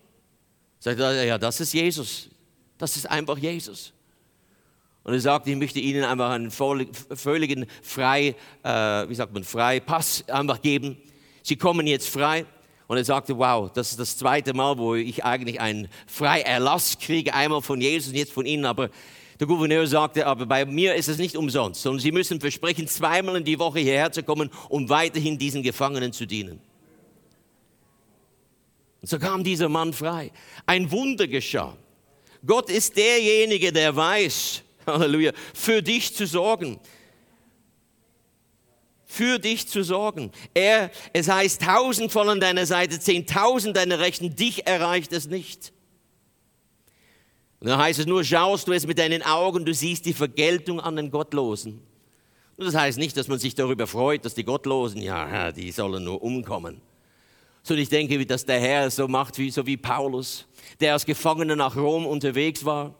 Sagt 0.80 1.00
er, 1.00 1.24
ja, 1.24 1.38
das 1.38 1.60
ist 1.60 1.72
Jesus. 1.72 2.28
Das 2.78 2.96
ist 2.96 3.10
einfach 3.10 3.38
Jesus. 3.38 3.92
Und 5.04 5.12
er 5.12 5.20
sagte, 5.20 5.50
ich 5.50 5.56
möchte 5.56 5.78
Ihnen 5.78 6.02
einfach 6.02 6.30
einen 6.30 6.50
völligen 6.50 7.66
frei, 7.82 8.34
äh, 8.62 8.70
wie 9.08 9.14
sagt 9.14 9.34
man, 9.34 9.44
frei 9.44 9.80
Pass 9.80 10.26
einfach 10.28 10.60
geben. 10.62 10.96
Sie 11.42 11.56
kommen 11.56 11.86
jetzt 11.86 12.08
frei. 12.08 12.46
Und 12.86 12.96
er 12.96 13.04
sagte, 13.04 13.38
wow, 13.38 13.70
das 13.72 13.92
ist 13.92 14.00
das 14.00 14.18
zweite 14.18 14.54
Mal, 14.54 14.76
wo 14.78 14.94
ich 14.94 15.24
eigentlich 15.24 15.60
einen 15.60 15.88
Freierlass 16.06 16.98
kriege, 16.98 17.34
einmal 17.34 17.62
von 17.62 17.80
Jesus 17.80 18.10
und 18.10 18.16
jetzt 18.16 18.32
von 18.32 18.46
Ihnen. 18.46 18.64
Aber 18.64 18.90
der 19.40 19.46
Gouverneur 19.46 19.86
sagte, 19.86 20.26
aber 20.26 20.46
bei 20.46 20.64
mir 20.64 20.94
ist 20.94 21.08
es 21.08 21.18
nicht 21.18 21.36
umsonst, 21.36 21.82
sondern 21.82 22.00
Sie 22.00 22.12
müssen 22.12 22.40
versprechen, 22.40 22.86
zweimal 22.88 23.36
in 23.36 23.44
die 23.44 23.58
Woche 23.58 23.80
hierher 23.80 24.12
zu 24.12 24.22
kommen, 24.22 24.50
um 24.68 24.88
weiterhin 24.88 25.38
diesen 25.38 25.62
Gefangenen 25.62 26.12
zu 26.12 26.26
dienen. 26.26 26.60
Und 29.02 29.08
so 29.08 29.18
kam 29.18 29.44
dieser 29.44 29.68
Mann 29.68 29.92
frei. 29.92 30.30
Ein 30.64 30.90
Wunder 30.90 31.26
geschah. 31.26 31.76
Gott 32.46 32.70
ist 32.70 32.96
derjenige, 32.96 33.72
der 33.72 33.94
weiß, 33.94 34.63
Halleluja, 34.86 35.32
für 35.52 35.82
dich 35.82 36.14
zu 36.14 36.26
sorgen. 36.26 36.78
Für 39.06 39.38
dich 39.38 39.68
zu 39.68 39.84
sorgen. 39.84 40.32
Er, 40.54 40.90
es 41.12 41.28
heißt, 41.28 41.62
tausend 41.62 42.10
von 42.10 42.28
an 42.28 42.40
deiner 42.40 42.66
Seite, 42.66 42.98
zehntausend 42.98 43.76
deiner 43.76 44.00
Rechten, 44.00 44.34
dich 44.34 44.66
erreicht 44.66 45.12
es 45.12 45.28
nicht. 45.28 45.72
Und 47.60 47.68
dann 47.68 47.78
heißt 47.78 48.00
es 48.00 48.06
nur, 48.06 48.24
schaust 48.24 48.68
du 48.68 48.72
es 48.72 48.86
mit 48.86 48.98
deinen 48.98 49.22
Augen, 49.22 49.64
du 49.64 49.72
siehst 49.72 50.04
die 50.04 50.12
Vergeltung 50.12 50.80
an 50.80 50.96
den 50.96 51.10
Gottlosen. 51.10 51.80
Und 52.56 52.66
das 52.66 52.74
heißt 52.74 52.98
nicht, 52.98 53.16
dass 53.16 53.28
man 53.28 53.38
sich 53.38 53.54
darüber 53.54 53.86
freut, 53.86 54.24
dass 54.24 54.34
die 54.34 54.44
Gottlosen, 54.44 55.00
ja, 55.00 55.50
die 55.50 55.72
sollen 55.72 56.04
nur 56.04 56.22
umkommen. 56.22 56.80
Sondern 57.62 57.82
ich 57.82 57.88
denke, 57.88 58.24
dass 58.26 58.44
der 58.44 58.60
Herr 58.60 58.90
so 58.90 59.08
macht, 59.08 59.38
wie, 59.38 59.50
so 59.50 59.66
wie 59.66 59.76
Paulus, 59.76 60.46
der 60.80 60.92
als 60.92 61.06
Gefangener 61.06 61.56
nach 61.56 61.76
Rom 61.76 62.06
unterwegs 62.06 62.64
war 62.64 62.94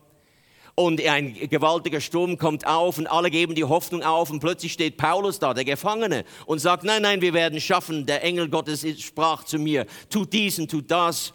und 0.74 1.00
ein 1.04 1.34
gewaltiger 1.48 2.00
Sturm 2.00 2.36
kommt 2.36 2.66
auf 2.66 2.98
und 2.98 3.06
alle 3.06 3.30
geben 3.30 3.54
die 3.54 3.64
Hoffnung 3.64 4.02
auf 4.02 4.30
und 4.30 4.40
plötzlich 4.40 4.72
steht 4.72 4.96
Paulus 4.96 5.38
da, 5.38 5.54
der 5.54 5.64
Gefangene, 5.64 6.24
und 6.46 6.58
sagt, 6.58 6.84
nein, 6.84 7.02
nein, 7.02 7.20
wir 7.20 7.32
werden 7.32 7.60
schaffen. 7.60 8.06
Der 8.06 8.24
Engel 8.24 8.48
Gottes 8.48 8.84
sprach 9.00 9.44
zu 9.44 9.58
mir, 9.58 9.86
tut 10.10 10.32
dies 10.32 10.58
und 10.58 10.70
tut 10.70 10.90
das. 10.90 11.32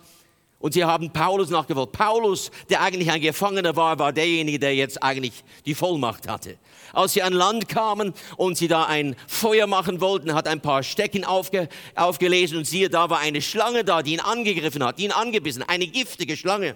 Und 0.59 0.73
sie 0.73 0.83
haben 0.83 1.11
Paulus 1.13 1.49
nachgewollt. 1.49 1.93
Paulus, 1.93 2.51
der 2.69 2.81
eigentlich 2.81 3.09
ein 3.09 3.21
Gefangener 3.21 3.77
war, 3.77 3.97
war 3.97 4.11
derjenige, 4.11 4.59
der 4.59 4.75
jetzt 4.75 5.01
eigentlich 5.01 5.45
die 5.65 5.73
Vollmacht 5.73 6.27
hatte. 6.27 6.57
Als 6.91 7.13
sie 7.13 7.21
an 7.21 7.31
Land 7.31 7.69
kamen 7.69 8.13
und 8.35 8.57
sie 8.57 8.67
da 8.67 8.83
ein 8.83 9.15
Feuer 9.25 9.67
machen 9.67 10.01
wollten, 10.01 10.33
hat 10.33 10.49
ein 10.49 10.59
paar 10.59 10.83
Stecken 10.83 11.23
aufge, 11.23 11.69
aufgelesen 11.95 12.57
und 12.57 12.65
siehe, 12.65 12.89
da 12.89 13.09
war 13.09 13.19
eine 13.19 13.41
Schlange 13.41 13.85
da, 13.85 14.01
die 14.01 14.13
ihn 14.13 14.19
angegriffen 14.19 14.83
hat, 14.83 14.99
die 14.99 15.05
ihn 15.05 15.13
angebissen, 15.13 15.63
eine 15.63 15.87
giftige 15.87 16.35
Schlange. 16.35 16.75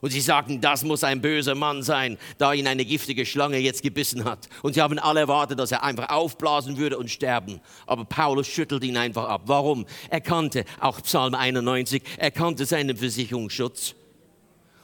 Und 0.00 0.10
sie 0.10 0.20
sagten, 0.20 0.60
das 0.60 0.82
muss 0.82 1.04
ein 1.04 1.20
böser 1.20 1.54
Mann 1.54 1.82
sein, 1.82 2.16
da 2.38 2.52
ihn 2.52 2.66
eine 2.66 2.84
giftige 2.84 3.26
Schlange 3.26 3.58
jetzt 3.58 3.82
gebissen 3.82 4.24
hat. 4.24 4.48
Und 4.62 4.74
sie 4.74 4.80
haben 4.80 4.98
alle 4.98 5.20
erwartet, 5.20 5.58
dass 5.58 5.72
er 5.72 5.82
einfach 5.82 6.08
aufblasen 6.08 6.78
würde 6.78 6.96
und 6.96 7.10
sterben. 7.10 7.60
Aber 7.86 8.04
Paulus 8.04 8.46
schüttelt 8.46 8.82
ihn 8.84 8.96
einfach 8.96 9.28
ab. 9.28 9.42
Warum? 9.46 9.86
Er 10.08 10.20
kannte 10.20 10.64
auch 10.80 11.02
Psalm 11.02 11.34
91, 11.34 12.02
er 12.16 12.30
kannte 12.30 12.64
seinen 12.64 12.96
Versicherungsschutz. 12.96 13.94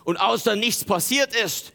Und 0.05 0.19
als 0.19 0.45
dann 0.45 0.61
nichts 0.61 0.85
passiert 0.85 1.35
ist, 1.35 1.73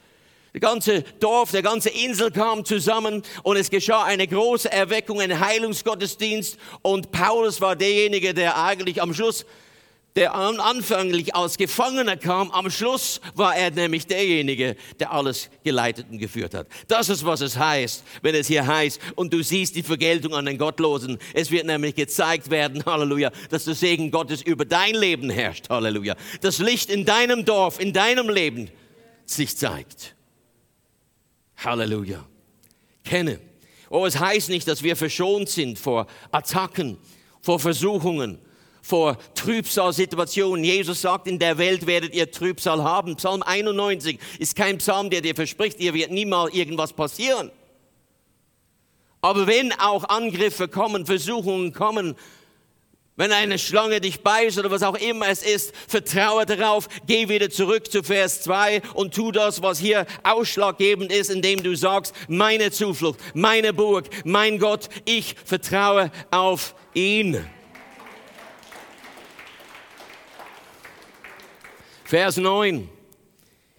der 0.54 0.62
ganze 0.62 1.04
Dorf, 1.20 1.52
der 1.52 1.62
ganze 1.62 1.90
Insel 1.90 2.30
kam 2.30 2.66
zusammen 2.66 3.24
und 3.44 3.56
es 3.56 3.70
geschah 3.70 4.04
eine 4.04 4.28
große 4.28 4.70
Erweckung, 4.70 5.22
ein 5.22 5.40
Heilungsgottesdienst 5.40 6.58
und 6.82 7.12
Paulus 7.12 7.62
war 7.62 7.78
derjenige, 7.78 8.34
der 8.34 8.62
eigentlich 8.62 9.02
am 9.02 9.14
Schluss 9.14 9.46
der 10.16 10.36
anfänglich 10.36 11.36
als 11.36 11.58
Gefangener 11.58 12.18
kam, 12.18 12.52
am 12.52 12.70
Schluss 12.70 13.22
war 13.36 13.56
er 13.56 13.72
nämlich 13.72 14.08
derjenige, 14.08 14.76
der 15.00 15.14
alles 15.14 15.50
geleitet 15.64 16.08
und 16.10 16.18
geführt 16.18 16.54
hat. 16.54 16.68
Das 16.88 17.10
ist, 17.10 17.26
was 17.26 17.42
es 17.42 17.58
heißt, 17.58 18.04
wenn 18.22 18.36
es 18.36 18.48
hier 18.48 18.68
heißt, 18.68 19.00
und 19.16 19.32
du 19.34 19.42
siehst 19.42 19.76
die 19.76 19.84
Vergeltung 19.84 20.34
an 20.34 20.46
den 20.46 20.58
Gottlosen. 20.58 21.18
Es 21.34 21.50
wird 21.52 21.66
nämlich 21.66 21.96
gezeigt 21.96 22.50
werden, 22.50 22.84
Halleluja, 22.86 23.32
dass 23.50 23.66
der 23.66 23.76
Segen 23.76 24.12
Gottes 24.12 24.42
über 24.42 24.66
dein 24.66 24.96
Leben 24.96 25.30
herrscht, 25.30 25.70
Halleluja. 25.70 26.16
Das 26.42 26.60
Licht 26.60 26.90
in 26.90 27.06
deinem 27.06 27.46
Dorf, 27.46 27.80
in 27.80 27.94
deinem 27.94 28.30
Leben 28.30 28.70
sich 29.26 29.56
zeigt. 29.56 30.16
Halleluja. 31.58 32.26
Kenne 33.04 33.40
Oh, 33.92 34.06
es 34.06 34.18
heißt 34.18 34.48
nicht, 34.48 34.70
dass 34.70 34.84
wir 34.84 34.96
verschont 34.96 35.50
sind 35.50 35.78
vor 35.78 36.08
Attacken, 36.32 36.98
vor 37.42 37.60
Versuchungen, 37.60 38.40
vor 38.82 39.18
Trübsalsituationen. 39.36 40.64
Jesus 40.64 41.02
sagt, 41.02 41.28
in 41.28 41.40
der 41.40 41.58
Welt 41.58 41.88
werdet 41.88 42.14
ihr 42.14 42.32
Trübsal 42.32 42.84
haben. 42.84 43.16
Psalm 43.16 43.44
91 43.44 44.20
ist 44.40 44.56
kein 44.56 44.78
Psalm, 44.80 45.10
der 45.10 45.22
dir 45.22 45.36
verspricht, 45.36 45.80
ihr 45.80 45.94
wird 45.94 46.12
niemals 46.12 46.54
irgendwas 46.54 46.94
passieren. 46.94 47.52
Aber 49.22 49.46
wenn 49.46 49.72
auch 49.74 50.06
Angriffe 50.06 50.68
kommen, 50.68 51.06
Versuchungen 51.06 51.74
kommen, 51.74 52.16
wenn 53.18 53.32
eine 53.32 53.60
Schlange 53.60 54.02
dich 54.02 54.22
beißt 54.22 54.58
oder 54.58 54.72
was 54.72 54.82
auch 54.82 54.96
immer 54.96 55.28
es 55.28 55.44
ist, 55.44 55.76
vertraue 55.88 56.46
darauf, 56.48 56.88
geh 57.06 57.30
wieder 57.30 57.52
zurück 57.52 57.92
zu 57.92 58.02
Vers 58.02 58.42
2 58.42 58.82
und 58.96 59.14
tu 59.14 59.32
das, 59.32 59.62
was 59.62 59.78
hier 59.78 60.08
ausschlaggebend 60.24 61.12
ist, 61.12 61.30
indem 61.30 61.62
du 61.62 61.76
sagst, 61.76 62.16
meine 62.28 62.72
Zuflucht, 62.72 63.20
meine 63.36 63.74
Burg, 63.74 64.10
mein 64.26 64.58
Gott, 64.58 64.90
ich 65.06 65.36
vertraue 65.46 66.12
auf 66.32 66.74
ihn. 66.96 67.46
Vers 72.12 72.36
9. 72.36 72.90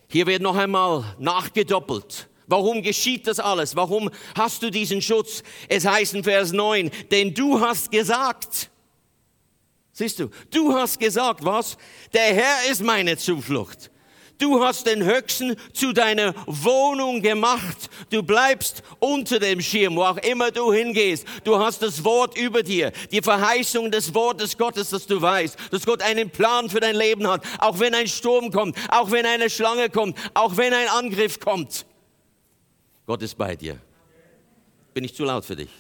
Hier 0.09 0.27
wird 0.27 0.41
noch 0.41 0.57
einmal 0.57 1.05
nachgedoppelt. 1.19 2.31
Warum 2.47 2.81
geschieht 2.81 3.27
das 3.27 3.39
alles? 3.39 3.77
Warum 3.77 4.11
hast 4.35 4.63
du 4.63 4.71
diesen 4.71 5.03
Schutz? 5.03 5.43
Es 5.69 5.85
heißt 5.85 6.15
in 6.15 6.25
Vers 6.25 6.51
9, 6.51 6.91
denn 7.11 7.35
du 7.35 7.61
hast 7.61 7.91
gesagt, 7.91 8.71
siehst 9.93 10.19
du, 10.19 10.31
du 10.51 10.73
hast 10.73 10.99
gesagt, 10.99 11.45
was? 11.45 11.77
Der 12.15 12.35
Herr 12.35 12.71
ist 12.71 12.83
meine 12.83 13.19
Zuflucht. 13.19 13.91
Du 14.39 14.63
hast 14.63 14.87
den 14.87 15.05
Höchsten 15.05 15.57
zu 15.73 15.93
deiner 15.93 16.35
Wohnung 16.47 17.23
gemacht. 17.23 17.91
Du 18.11 18.23
bleibst 18.23 18.83
unter 18.99 19.39
dem 19.39 19.61
Schirm, 19.61 19.97
wo 19.97 20.03
auch 20.03 20.17
immer 20.19 20.51
du 20.51 20.73
hingehst. 20.73 21.27
Du 21.45 21.59
hast 21.59 21.83
das 21.83 22.03
Wort 22.05 22.37
über 22.37 22.63
dir, 22.63 22.93
die 23.11 23.23
Verheißung 23.23 23.91
des 23.91 24.15
Wortes 24.15 24.59
Gottes, 24.59 24.91
dass 24.91 25.07
du 25.07 25.23
weißt, 25.23 25.57
dass 25.71 25.87
Gott 25.87 26.03
einen 26.03 26.31
Plan 26.31 26.69
für 26.69 26.81
dein 26.81 26.97
Leben 26.97 27.27
hat. 27.29 27.45
Auch 27.59 27.79
wenn 27.79 27.95
ein 27.95 28.09
Sturm 28.09 28.51
kommt, 28.51 28.77
auch 28.89 29.11
wenn 29.11 29.27
eine 29.27 29.49
Schlange 29.49 29.91
kommt, 29.91 30.19
auch 30.35 30.57
wenn 30.57 30.75
ein 30.75 30.89
Angriff 30.89 31.39
kommt. 31.39 31.87
Gott 33.07 33.23
ist 33.23 33.37
bei 33.37 33.55
dir. 33.57 33.79
Bin 34.95 35.05
ich 35.05 35.15
zu 35.15 35.25
laut 35.25 35.45
für 35.45 35.57
dich? 35.57 35.71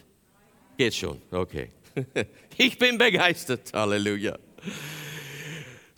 Geht 0.76 0.94
schon, 0.94 1.20
okay. 1.30 1.70
Ich 2.58 2.78
bin 2.78 2.98
begeistert, 2.98 3.72
Halleluja. 3.72 4.38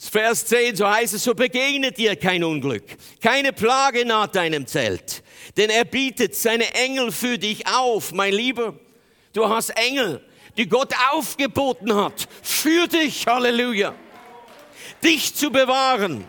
Vers 0.09 0.47
10, 0.47 0.77
so 0.77 0.89
heißt 0.89 1.15
es, 1.15 1.25
so 1.25 1.35
begegnet 1.35 1.99
dir 1.99 2.17
kein 2.17 2.45
Unglück, 2.45 2.85
keine 3.21 3.53
Plage 3.53 4.05
naht 4.05 4.37
deinem 4.37 4.67
Zelt, 4.67 5.23
denn 5.57 5.71
er 5.71 5.85
bietet 5.85 6.35
seine 6.35 6.73
Engel 6.75 7.11
für 7.13 7.39
dich 7.39 7.67
auf, 7.67 8.13
mein 8.13 8.35
Lieber. 8.35 8.79
Du 9.33 9.49
hast 9.49 9.71
Engel, 9.71 10.25
die 10.57 10.69
Gott 10.69 10.93
aufgeboten 11.13 11.95
hat, 11.95 12.29
für 12.43 12.87
dich, 12.87 13.27
Halleluja, 13.27 13.95
dich 15.03 15.35
zu 15.35 15.51
bewahren 15.51 16.25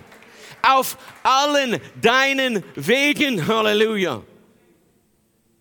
auf 0.61 0.97
allen 1.23 1.79
deinen 2.01 2.63
Wegen, 2.75 3.45
Halleluja. 3.47 4.23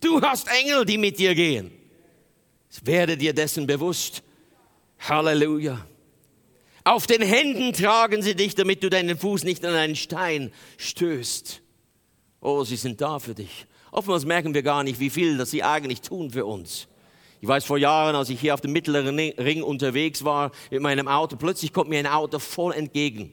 Du 0.00 0.20
hast 0.20 0.48
Engel, 0.48 0.85
die 0.85 0.98
mit 0.98 1.18
dir 1.18 1.35
gehen. 1.35 1.70
Werde 2.83 3.16
dir 3.16 3.33
dessen 3.33 3.66
bewusst. 3.66 4.22
Halleluja. 4.98 5.87
Auf 6.87 7.07
den 7.07 7.23
Händen 7.23 7.73
tragen 7.73 8.20
sie 8.20 8.35
dich, 8.35 8.55
damit 8.55 8.83
du 8.83 8.90
deinen 8.90 9.16
Fuß 9.16 9.44
nicht 9.44 9.64
an 9.64 9.75
einen 9.75 9.97
Stein 9.97 10.53
stößt. 10.77 11.62
Oh, 12.42 12.62
sie 12.62 12.77
sind 12.77 13.01
da 13.01 13.18
für 13.18 13.35
dich. 13.35 13.64
Oftmals 13.90 14.27
merken 14.27 14.53
wir 14.53 14.62
gar 14.62 14.83
nicht, 14.83 15.01
wie 15.01 15.09
viel 15.09 15.38
das 15.38 15.51
sie 15.51 15.62
eigentlich 15.62 16.03
tun 16.03 16.31
für 16.31 16.44
uns. 16.44 16.87
Ich 17.40 17.49
weiß 17.49 17.64
vor 17.64 17.79
Jahren, 17.79 18.14
als 18.14 18.29
ich 18.29 18.38
hier 18.38 18.53
auf 18.53 18.61
dem 18.61 18.73
mittleren 18.73 19.18
Ring 19.18 19.62
unterwegs 19.62 20.25
war 20.25 20.51
mit 20.70 20.83
meinem 20.83 21.09
Auto, 21.09 21.37
plötzlich 21.37 21.73
kommt 21.73 21.88
mir 21.88 21.99
ein 21.99 22.07
Auto 22.07 22.38
voll 22.38 22.75
entgegen. 22.75 23.33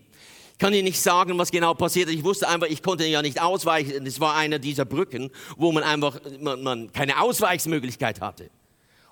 Ich 0.54 0.58
kann 0.58 0.72
dir 0.72 0.84
nicht 0.84 1.02
sagen, 1.02 1.38
was 1.38 1.52
genau 1.52 1.74
passiert 1.74 2.08
ist. 2.08 2.16
Ich 2.16 2.24
wusste 2.24 2.48
einfach, 2.48 2.68
ich 2.68 2.82
konnte 2.82 3.06
ja 3.06 3.22
nicht 3.22 3.42
ausweichen. 3.42 4.06
Es 4.06 4.22
war 4.22 4.36
einer 4.36 4.60
dieser 4.60 4.86
Brücken, 4.86 5.30
wo 5.58 5.74
man 5.74 5.84
einfach 5.84 6.22
man, 6.40 6.64
man 6.64 6.92
keine 6.94 7.22
Ausweichsmöglichkeit 7.22 8.22
hatte. 8.22 8.50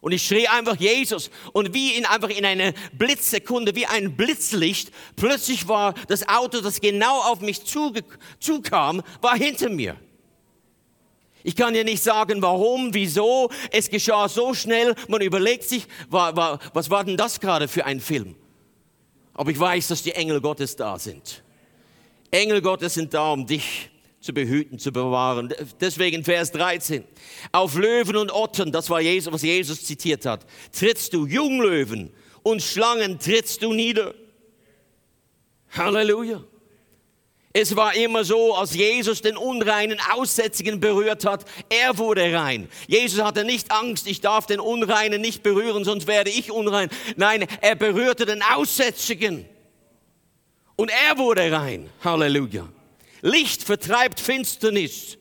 Und 0.02 0.14
ich 0.14 0.26
schrie 0.26 0.48
einfach 0.48 0.78
Jesus. 0.78 1.30
Und 1.52 1.74
wie 1.74 1.96
in 1.96 2.06
einfach 2.06 2.30
in 2.30 2.46
einer 2.46 2.74
Blitzsekunde, 2.94 3.76
wie 3.76 3.86
ein 3.86 4.16
Blitzlicht, 4.16 4.92
plötzlich 5.16 5.68
war 5.68 5.94
das 6.08 6.28
Auto, 6.28 6.62
das 6.62 6.80
genau 6.80 7.20
auf 7.22 7.42
mich 7.42 7.64
zukam, 7.66 9.02
war 9.22 9.36
hinter 9.36 9.70
mir. 9.70 9.98
Ich 11.44 11.56
kann 11.56 11.74
dir 11.74 11.84
nicht 11.84 12.04
sagen, 12.04 12.42
warum, 12.42 12.94
wieso. 12.94 13.50
Es 13.72 13.90
geschah 13.90 14.28
so 14.30 14.54
schnell. 14.54 14.96
Man 15.08 15.22
überlegt 15.22 15.64
sich, 15.64 15.88
war, 16.10 16.36
war, 16.36 16.60
was 16.74 16.90
war 16.90 17.04
denn 17.04 17.18
das 17.18 17.40
gerade 17.40 17.68
für 17.68 17.86
ein 17.86 18.00
Film? 18.00 18.36
Aber 19.34 19.52
ich 19.52 19.60
weiß, 19.60 19.88
dass 19.88 20.04
die 20.04 20.12
Engel 20.12 20.42
Gottes 20.42 20.76
da 20.76 21.00
sind. 21.00 21.44
Engel 22.32 22.62
Gottes 22.62 22.94
sind 22.94 23.14
da, 23.14 23.32
um 23.32 23.48
dich 23.48 23.90
zu 24.30 24.34
behüten, 24.34 24.78
zu 24.78 24.92
bewahren. 24.92 25.52
Deswegen 25.82 26.24
Vers 26.24 26.52
13. 26.52 27.04
Auf 27.52 27.76
Löwen 27.76 28.16
und 28.16 28.32
Ottern, 28.32 28.72
das 28.72 28.88
war 28.90 29.02
Jesus, 29.02 29.34
was 29.34 29.42
Jesus 29.42 29.84
zitiert 29.84 30.24
hat, 30.28 30.46
trittst 30.72 31.14
du 31.14 31.26
Junglöwen 31.26 32.14
und 32.44 32.62
Schlangen 32.62 33.18
trittst 33.18 33.64
du 33.64 33.74
nieder. 33.74 34.14
Halleluja. 35.72 36.44
Es 37.54 37.76
war 37.76 37.96
immer 37.96 38.24
so, 38.24 38.54
als 38.54 38.76
Jesus 38.76 39.24
den 39.24 39.36
unreinen 39.36 40.00
Aussätzigen 40.12 40.80
berührt 40.80 41.26
hat, 41.26 41.46
er 41.70 41.98
wurde 41.98 42.32
rein. 42.32 42.70
Jesus 42.86 43.24
hatte 43.24 43.44
nicht 43.44 43.72
Angst, 43.72 44.06
ich 44.06 44.22
darf 44.22 44.46
den 44.46 44.60
Unreinen 44.60 45.22
nicht 45.22 45.42
berühren, 45.42 45.84
sonst 45.84 46.06
werde 46.06 46.30
ich 46.30 46.52
unrein. 46.52 46.90
Nein, 47.16 47.48
er 47.62 47.76
berührte 47.76 48.28
den 48.28 48.44
Aussätzigen. 48.44 49.46
Und 50.76 50.92
er 50.92 51.18
wurde 51.18 51.52
rein. 51.52 51.90
Halleluja. 52.04 52.70
Licht 53.22 53.64
vertreibt 53.64 54.20
Finsternis. 54.20 55.18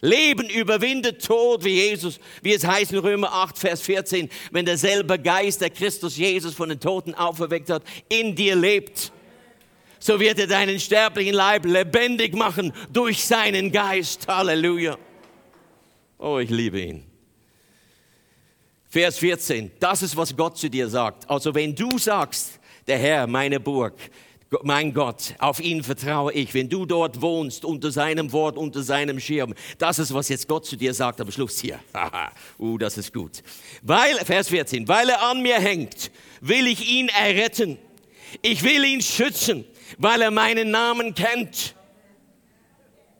Leben 0.00 0.48
überwindet 0.48 1.24
Tod, 1.24 1.64
wie 1.64 1.74
Jesus, 1.74 2.20
wie 2.42 2.54
es 2.54 2.64
heißt 2.64 2.92
in 2.92 2.98
Römer 2.98 3.32
8, 3.32 3.58
Vers 3.58 3.82
14, 3.82 4.28
wenn 4.52 4.64
derselbe 4.64 5.18
Geist, 5.18 5.60
der 5.60 5.70
Christus 5.70 6.16
Jesus 6.16 6.54
von 6.54 6.68
den 6.68 6.78
Toten 6.78 7.14
auferweckt 7.14 7.68
hat, 7.70 7.82
in 8.08 8.34
dir 8.36 8.54
lebt, 8.54 9.12
so 9.98 10.20
wird 10.20 10.38
er 10.38 10.46
deinen 10.46 10.78
sterblichen 10.78 11.34
Leib 11.34 11.64
lebendig 11.64 12.34
machen 12.34 12.72
durch 12.92 13.24
seinen 13.24 13.72
Geist. 13.72 14.28
Halleluja. 14.28 14.96
Oh, 16.18 16.38
ich 16.38 16.50
liebe 16.50 16.80
ihn. 16.80 17.04
Vers 18.88 19.18
14, 19.18 19.72
das 19.80 20.02
ist, 20.02 20.16
was 20.16 20.34
Gott 20.34 20.56
zu 20.56 20.70
dir 20.70 20.88
sagt. 20.88 21.28
Also 21.28 21.54
wenn 21.54 21.74
du 21.74 21.98
sagst, 21.98 22.58
der 22.86 22.98
Herr, 22.98 23.26
meine 23.26 23.60
Burg, 23.60 23.94
mein 24.62 24.94
Gott, 24.94 25.34
auf 25.38 25.60
ihn 25.60 25.82
vertraue 25.82 26.32
ich. 26.32 26.54
Wenn 26.54 26.68
du 26.68 26.86
dort 26.86 27.20
wohnst, 27.20 27.64
unter 27.64 27.90
seinem 27.90 28.32
Wort, 28.32 28.56
unter 28.56 28.82
seinem 28.82 29.20
Schirm, 29.20 29.54
das 29.76 29.98
ist, 29.98 30.14
was 30.14 30.28
jetzt 30.28 30.48
Gott 30.48 30.64
zu 30.64 30.76
dir 30.76 30.94
sagt 30.94 31.20
am 31.20 31.30
Schluss 31.30 31.60
hier. 31.60 31.78
uh, 32.58 32.78
das 32.78 32.96
ist 32.96 33.12
gut. 33.12 33.42
Weil, 33.82 34.16
Vers 34.24 34.48
14, 34.48 34.88
weil 34.88 35.10
er 35.10 35.22
an 35.22 35.42
mir 35.42 35.60
hängt, 35.60 36.10
will 36.40 36.66
ich 36.66 36.88
ihn 36.90 37.08
erretten. 37.08 37.78
Ich 38.42 38.62
will 38.62 38.84
ihn 38.84 39.02
schützen, 39.02 39.64
weil 39.98 40.22
er 40.22 40.30
meinen 40.30 40.70
Namen 40.70 41.14
kennt. 41.14 41.74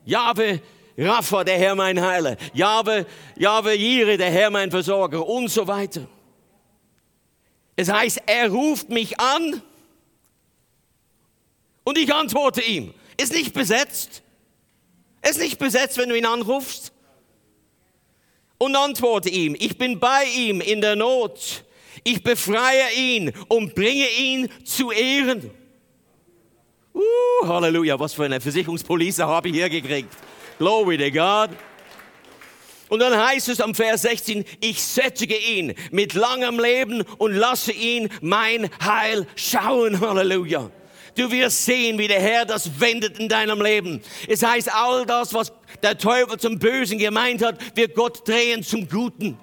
Jahwe, 0.05 0.61
Rapha, 0.97 1.45
der 1.45 1.59
Herr 1.59 1.75
mein 1.75 2.01
Heiler. 2.01 2.37
Jahwe, 2.55 3.07
Jahwe 3.37 3.75
Jire, 3.75 4.17
der 4.17 4.31
Herr 4.31 4.51
mein 4.51 4.71
Versorger 4.71 5.27
und 5.27 5.49
so 5.49 5.67
weiter. 5.67 6.09
Es 7.77 7.93
heißt, 7.93 8.23
er 8.27 8.51
ruft 8.51 8.89
mich 8.89 9.21
an 9.21 9.63
und 11.89 11.97
ich 11.97 12.13
antworte 12.13 12.61
ihm. 12.61 12.93
Ist 13.17 13.33
nicht 13.33 13.55
besetzt. 13.55 14.23
Ist 15.27 15.39
nicht 15.39 15.59
besetzt, 15.59 15.97
wenn 15.97 16.11
du 16.11 16.19
ihn 16.19 16.27
anrufst. 16.27 16.93
Und 18.59 18.77
antworte 18.77 19.31
ihm. 19.31 19.57
Ich 19.59 19.79
bin 19.79 19.99
bei 19.99 20.25
ihm 20.37 20.61
in 20.61 20.83
der 20.83 20.97
Not. 20.97 21.65
Ich 22.05 22.23
befreie 22.23 22.93
ihn 22.95 23.33
und 23.49 23.75
bringe 23.75 24.07
ihn 24.19 24.51
zu 24.67 24.93
Ehren. 24.93 25.51
Uh, 26.93 27.47
Halleluja, 27.47 27.99
was 27.99 28.13
für 28.13 28.25
eine 28.25 28.39
Versicherungspolice 28.39 29.27
habe 29.27 29.49
ich 29.49 29.55
hier 29.55 29.71
gekriegt. 29.71 30.15
Glory 30.59 30.99
to 30.99 31.11
God. 31.11 31.57
Und 32.91 32.99
dann 32.99 33.17
heißt 33.17 33.49
es 33.49 33.63
am 33.63 33.75
Vers 33.75 34.03
16, 34.03 34.45
ich 34.61 34.83
sättige 34.83 35.39
ihn 35.39 35.75
mit 35.91 36.13
langem 36.13 36.61
Leben 36.61 37.01
und 37.17 37.33
lasse 37.33 37.73
ihn 37.73 38.11
mein 38.21 38.69
Heil 38.79 39.27
schauen. 39.37 39.99
Halleluja. 40.01 40.71
Du 41.19 41.29
wirst 41.33 41.65
sehen, 41.65 41.99
wie 41.99 42.07
der 42.07 42.21
Herr 42.21 42.45
das 42.45 42.79
wendet 42.79 43.19
in 43.19 43.29
deinem 43.29 43.61
Leben. 43.61 44.01
Es 44.29 44.45
heißt, 44.45 44.73
all 44.73 45.05
das, 45.05 45.35
was 45.35 45.53
der 45.83 45.99
Teufel 45.99 46.39
zum 46.39 46.61
Bösen 46.61 46.97
gemeint 46.97 47.43
hat, 47.43 47.77
wird 47.77 47.97
Gott 47.97 48.27
drehen 48.27 48.63
zum 48.63 48.89
Guten. 48.89 49.37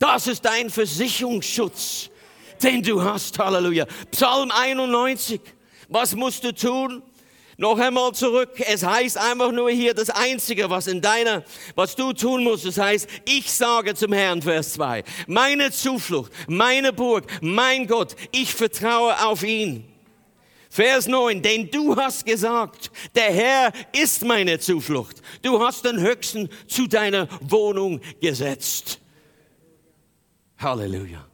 Das 0.00 0.26
ist 0.26 0.44
dein 0.44 0.68
Versicherungsschutz, 0.68 2.10
den 2.60 2.82
du 2.82 3.00
hast. 3.00 3.38
Halleluja. 3.38 3.86
Psalm 4.10 4.50
91. 4.50 5.40
Was 5.88 6.12
musst 6.16 6.42
du 6.42 6.52
tun? 6.52 7.00
Noch 7.60 7.76
einmal 7.80 8.12
zurück. 8.12 8.60
Es 8.60 8.84
heißt 8.84 9.18
einfach 9.18 9.50
nur 9.50 9.68
hier 9.68 9.92
das 9.92 10.10
Einzige, 10.10 10.70
was 10.70 10.86
in 10.86 11.00
deiner, 11.00 11.42
was 11.74 11.96
du 11.96 12.12
tun 12.12 12.44
musst. 12.44 12.64
Das 12.64 12.78
heißt, 12.78 13.08
ich 13.24 13.52
sage 13.52 13.96
zum 13.96 14.12
Herrn, 14.12 14.40
Vers 14.40 14.74
2, 14.74 15.02
meine 15.26 15.72
Zuflucht, 15.72 16.30
meine 16.46 16.92
Burg, 16.92 17.26
mein 17.42 17.88
Gott, 17.88 18.14
ich 18.30 18.54
vertraue 18.54 19.26
auf 19.26 19.42
ihn. 19.42 19.84
Vers 20.70 21.08
9, 21.08 21.42
denn 21.42 21.68
du 21.68 21.96
hast 21.96 22.24
gesagt, 22.24 22.92
der 23.16 23.32
Herr 23.32 23.72
ist 23.92 24.24
meine 24.24 24.60
Zuflucht. 24.60 25.20
Du 25.42 25.60
hast 25.60 25.84
den 25.84 25.98
Höchsten 25.98 26.48
zu 26.68 26.86
deiner 26.86 27.26
Wohnung 27.40 28.00
gesetzt. 28.20 29.00
Halleluja. 30.58 31.26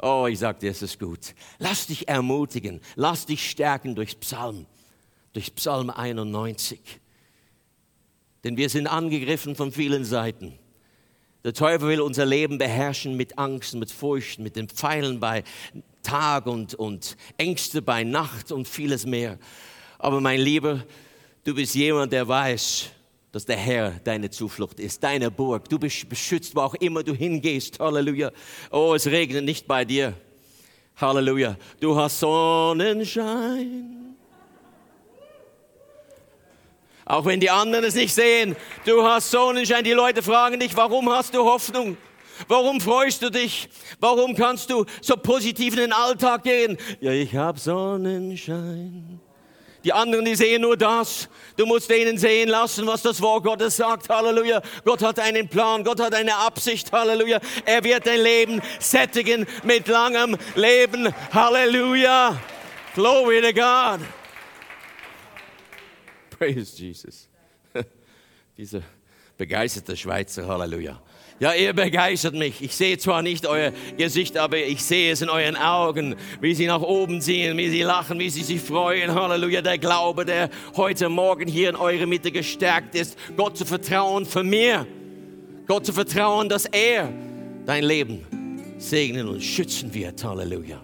Oh, 0.00 0.26
ich 0.26 0.38
sag 0.38 0.60
dir, 0.60 0.70
es 0.70 0.80
ist 0.80 0.98
gut. 0.98 1.34
Lass 1.58 1.86
dich 1.86 2.08
ermutigen, 2.08 2.80
lass 2.94 3.26
dich 3.26 3.50
stärken 3.50 3.94
durch 3.94 4.18
Psalm 4.20 4.64
durch 5.34 5.54
Psalm 5.54 5.90
91. 5.90 6.80
Denn 8.44 8.56
wir 8.56 8.70
sind 8.70 8.86
angegriffen 8.86 9.54
von 9.54 9.72
vielen 9.72 10.04
Seiten. 10.04 10.58
Der 11.44 11.52
Teufel 11.52 11.88
will 11.88 12.00
unser 12.00 12.24
Leben 12.24 12.56
beherrschen 12.56 13.16
mit 13.16 13.38
Angst, 13.38 13.74
mit 13.74 13.90
Furcht, 13.90 14.38
mit 14.38 14.56
den 14.56 14.68
Pfeilen 14.68 15.20
bei 15.20 15.44
Tag 16.02 16.46
und, 16.46 16.74
und 16.74 17.16
Ängste 17.36 17.82
bei 17.82 18.02
Nacht 18.04 18.50
und 18.50 18.66
vieles 18.66 19.04
mehr. 19.04 19.38
Aber 19.98 20.20
mein 20.20 20.40
Lieber, 20.40 20.84
du 21.44 21.54
bist 21.54 21.74
jemand, 21.74 22.12
der 22.12 22.26
weiß, 22.26 22.90
dass 23.32 23.44
der 23.44 23.56
Herr 23.56 23.90
deine 24.04 24.30
Zuflucht 24.30 24.78
ist, 24.78 25.02
deine 25.02 25.30
Burg. 25.30 25.68
Du 25.68 25.78
bist 25.78 26.08
beschützt, 26.08 26.54
wo 26.54 26.60
auch 26.60 26.74
immer 26.76 27.02
du 27.02 27.14
hingehst. 27.14 27.80
Halleluja. 27.80 28.30
Oh, 28.70 28.94
es 28.94 29.06
regnet 29.06 29.44
nicht 29.44 29.66
bei 29.66 29.84
dir. 29.84 30.14
Halleluja. 30.96 31.56
Du 31.80 31.96
hast 31.96 32.20
Sonnenschein. 32.20 34.03
Auch 37.06 37.24
wenn 37.26 37.40
die 37.40 37.50
anderen 37.50 37.84
es 37.84 37.94
nicht 37.94 38.14
sehen. 38.14 38.56
Du 38.86 39.02
hast 39.02 39.30
Sonnenschein. 39.30 39.84
Die 39.84 39.92
Leute 39.92 40.22
fragen 40.22 40.58
dich, 40.58 40.74
warum 40.76 41.10
hast 41.10 41.34
du 41.34 41.44
Hoffnung? 41.44 41.96
Warum 42.48 42.80
freust 42.80 43.22
du 43.22 43.30
dich? 43.30 43.68
Warum 44.00 44.34
kannst 44.34 44.70
du 44.70 44.84
so 45.00 45.16
positiv 45.16 45.74
in 45.74 45.80
den 45.80 45.92
Alltag 45.92 46.42
gehen? 46.42 46.76
Ja, 47.00 47.12
ich 47.12 47.34
habe 47.36 47.58
Sonnenschein. 47.58 49.20
Die 49.84 49.92
anderen, 49.92 50.24
die 50.24 50.34
sehen 50.34 50.62
nur 50.62 50.78
das. 50.78 51.28
Du 51.58 51.66
musst 51.66 51.90
denen 51.90 52.16
sehen 52.16 52.48
lassen, 52.48 52.86
was 52.86 53.02
das 53.02 53.20
Wort 53.20 53.44
Gottes 53.44 53.76
sagt. 53.76 54.08
Halleluja. 54.08 54.62
Gott 54.82 55.02
hat 55.02 55.20
einen 55.20 55.46
Plan. 55.46 55.84
Gott 55.84 56.00
hat 56.00 56.14
eine 56.14 56.34
Absicht. 56.34 56.90
Halleluja. 56.90 57.38
Er 57.66 57.84
wird 57.84 58.06
dein 58.06 58.22
Leben 58.22 58.62
sättigen 58.80 59.46
mit 59.62 59.86
langem 59.86 60.38
Leben. 60.54 61.14
Halleluja. 61.34 62.34
Glory 62.94 63.42
to 63.42 63.52
God. 63.52 64.00
Praise 66.38 66.76
Jesus. 66.76 67.28
Dieser 68.56 68.82
begeisterte 69.36 69.96
Schweizer, 69.96 70.46
Halleluja. 70.46 71.00
Ja, 71.40 71.52
ihr 71.52 71.72
begeistert 71.72 72.34
mich. 72.34 72.62
Ich 72.62 72.76
sehe 72.76 72.96
zwar 72.96 73.20
nicht 73.20 73.46
euer 73.46 73.72
Gesicht, 73.96 74.36
aber 74.36 74.58
ich 74.58 74.84
sehe 74.84 75.12
es 75.12 75.20
in 75.20 75.28
euren 75.28 75.56
Augen, 75.56 76.14
wie 76.40 76.54
sie 76.54 76.66
nach 76.66 76.80
oben 76.80 77.20
ziehen, 77.20 77.56
wie 77.56 77.68
sie 77.68 77.82
lachen, 77.82 78.20
wie 78.20 78.30
sie 78.30 78.44
sich 78.44 78.60
freuen. 78.60 79.12
Halleluja, 79.12 79.60
der 79.60 79.78
Glaube, 79.78 80.24
der 80.24 80.48
heute 80.76 81.08
Morgen 81.08 81.48
hier 81.48 81.70
in 81.70 81.76
eurer 81.76 82.06
Mitte 82.06 82.30
gestärkt 82.30 82.94
ist, 82.94 83.18
Gott 83.36 83.56
zu 83.56 83.64
vertrauen 83.64 84.26
für 84.26 84.44
mir. 84.44 84.86
Gott 85.66 85.86
zu 85.86 85.92
vertrauen, 85.92 86.48
dass 86.48 86.66
er 86.66 87.12
dein 87.66 87.82
Leben 87.82 88.74
segnen 88.78 89.26
und 89.26 89.42
schützen 89.42 89.92
wird. 89.92 90.22
Halleluja. 90.22 90.83